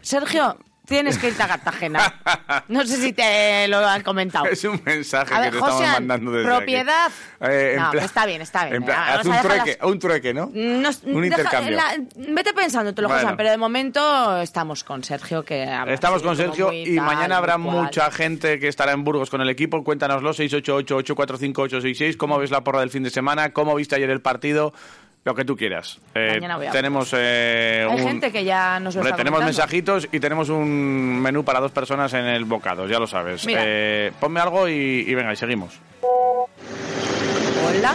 [0.01, 2.15] Sergio, tienes que irte a Cartagena.
[2.67, 4.45] No sé si te lo han comentado.
[4.45, 7.05] Es un mensaje A que ver, te estamos Josian, mandando desde propiedad.
[7.39, 7.51] aquí.
[7.53, 8.75] Eh, no, plan- está bien, está bien.
[8.77, 10.49] en plan, haz un trueque, las- un trueque, ¿no?
[10.53, 11.75] Nos- un deja- intercambio.
[11.77, 11.95] la-
[12.33, 13.21] vete pensándotelo, Bueno.
[13.21, 17.37] Josian, pero de momento estamos con Sergio, que habrá Estamos con Sergio y tal, mañana
[17.37, 19.83] habrá mucha gente que estará en Burgos con el equipo.
[19.83, 22.17] Cuéntanoslo, 688-845-866.
[22.17, 23.51] ¿Cómo ves la porra del fin de semana?
[23.51, 24.73] ¿Cómo viste ayer el partido?
[25.25, 25.99] Lo que tú quieras.
[26.15, 29.17] Eh, Mañana voy a tenemos eh, Hay un- gente que ya nos lo Hombre, está
[29.17, 29.61] tenemos comentando.
[29.61, 33.45] mensajitos y tenemos un menú para dos personas en el bocado, ya lo sabes.
[33.45, 33.61] Mira.
[33.63, 34.71] Eh, ponme algo y,
[35.05, 35.77] y venga, y seguimos.
[37.67, 37.93] Hola.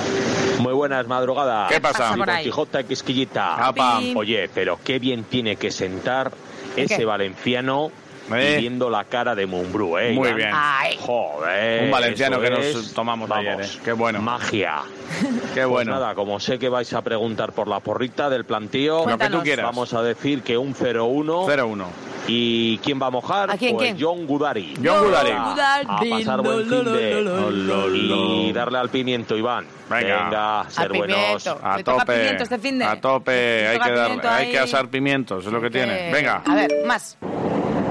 [0.61, 1.73] Muy buenas madrugadas.
[1.73, 2.09] ¿Qué pasa?
[2.11, 2.45] Soy por Don ahí?
[2.45, 3.55] Quijote Quisquillita.
[3.67, 4.01] Apa.
[4.15, 6.31] Oye, pero qué bien tiene que sentar
[6.77, 7.05] ¿El ese qué?
[7.05, 7.91] valenciano
[8.33, 8.57] Eh.
[8.59, 10.13] viendo la cara de Mumbrú, ¿eh?
[10.13, 10.51] Muy bien.
[10.53, 10.97] Ay.
[11.01, 11.85] Joder.
[11.85, 13.69] Un valenciano que nos es, tomamos vamos, ayer, eh.
[13.85, 14.23] Qué bueno.
[14.23, 14.83] Magia.
[15.21, 15.93] Qué Pues bueno.
[15.93, 19.41] nada, como sé que vais a preguntar por la porrita del plantío, Lo que tú
[19.43, 19.67] quieras.
[19.67, 21.85] vamos a decir que un 0-1 0-1.
[22.27, 23.51] ¿Y quién va a mojar?
[23.51, 23.99] ¿A quién, pues quién?
[24.01, 24.75] John Gudari.
[24.83, 25.31] John Gudari.
[25.31, 27.21] A, a pasar buen fin de...
[27.21, 27.95] lo, lo.
[27.95, 29.67] Y darle al pimiento, Iván.
[29.91, 30.65] Venga.
[30.71, 31.47] ser buenos.
[31.47, 32.87] A tope, este fin de.
[32.87, 36.11] a tope, hay que, dar, hay que asar pimientos, es lo que tiene.
[36.11, 36.43] Venga.
[36.47, 37.19] A ver, más.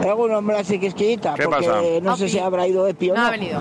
[0.04, 1.82] Traigo un hombre así quisquillita, ¿Qué porque pasa?
[2.01, 3.28] no sé si habrá ido Epi o No no.
[3.28, 3.60] ha venido.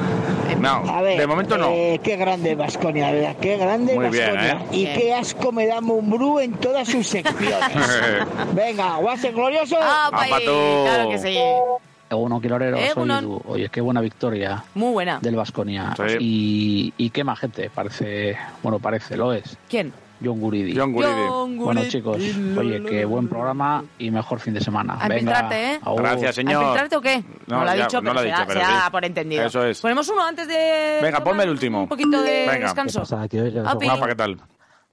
[0.61, 1.69] No, A ver, de momento no.
[1.71, 3.37] eh, qué grande Vasconia, ¿verdad?
[3.41, 4.53] Qué grande Muy bien, Baskonia.
[4.53, 4.67] ¿eh?
[4.77, 4.99] Y Bien.
[4.99, 7.71] qué asco me da Mumbrú en todas sus secciones.
[8.55, 9.77] Venga, guase glorioso.
[9.81, 10.53] Ah, Apa país, tú.
[10.85, 11.39] claro que sí.
[12.11, 13.25] Egunon, Quilorero, soy Egunon.
[13.25, 13.43] Edu.
[13.47, 15.19] Oye, qué buena victoria Muy buena.
[15.21, 15.95] del Vasconia.
[15.97, 16.17] Sí.
[16.21, 19.57] Y, y qué majete, parece, bueno, parece, lo es.
[19.69, 19.93] ¿Quién?
[20.25, 20.75] John Guridi.
[20.77, 21.57] John Guridi.
[21.57, 22.17] Bueno, chicos,
[22.57, 24.95] oye, qué buen programa y mejor fin de semana.
[24.95, 25.79] A Venga, ¿eh?
[25.83, 26.03] agur.
[26.03, 26.63] Gracias, ¿A señor.
[26.63, 27.25] infiltrarte o qué?
[27.47, 28.67] No, No, lo ha ya, dicho, no pero, lo ha se, dicho, da- pero se
[28.67, 28.91] da sí.
[28.91, 29.45] por entendido.
[29.45, 29.81] Eso es.
[29.81, 30.99] Ponemos uno antes de...
[31.03, 31.83] Venga, tomar ponme el último.
[31.83, 32.59] Un poquito de Venga.
[32.67, 33.01] descanso.
[33.01, 33.69] pasa, Quirolero?
[33.69, 33.85] Api.
[33.87, 34.41] Guapa, ¿qué tal?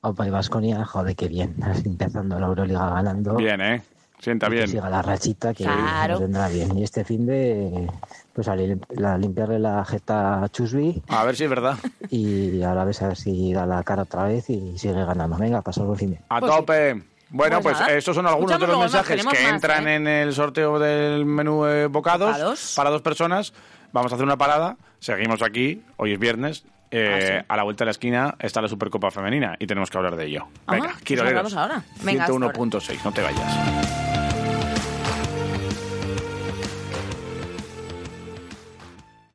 [0.02, 1.56] Opa, y Vasconia, joder, qué bien.
[1.64, 3.36] Así empezando la Euroliga ganando.
[3.36, 3.82] Bien, ¿eh?
[4.20, 4.68] Sienta Y que bien.
[4.68, 6.20] siga la rachita que Claro.
[6.20, 6.78] vendrá bien.
[6.78, 7.90] Y este fin de,
[8.34, 11.78] pues a, lim- a limpiarle la jeta a Chusby A ver si es verdad.
[12.10, 15.38] y ahora a ver, a ver si da la cara otra vez y sigue ganando.
[15.38, 16.20] Venga, pasar buen fin de.
[16.30, 17.02] A Pues tope.
[17.32, 19.88] Bueno, Pues pues, estos son algunos de Escuchamos los luego más, mensajes que más, entran
[19.88, 19.96] ¿eh?
[19.96, 22.74] en el sorteo del menú eh, bocados, Bocados.
[22.76, 23.54] para dos personas.
[23.94, 24.78] Vamos a hacer una parada.
[25.00, 25.82] Seguimos aquí.
[25.98, 26.64] Hoy es viernes.
[26.92, 27.08] Eh,
[27.38, 27.46] Ah, sí.
[27.48, 30.26] A la vuelta de la esquina está la Supercopa Femenina y tenemos que hablar de
[30.26, 30.48] ello.
[30.66, 31.22] Ajá, Venga, pues.
[31.24, 31.84] Venga, hasta ahora.
[32.04, 34.09] 101.6, no te vayas.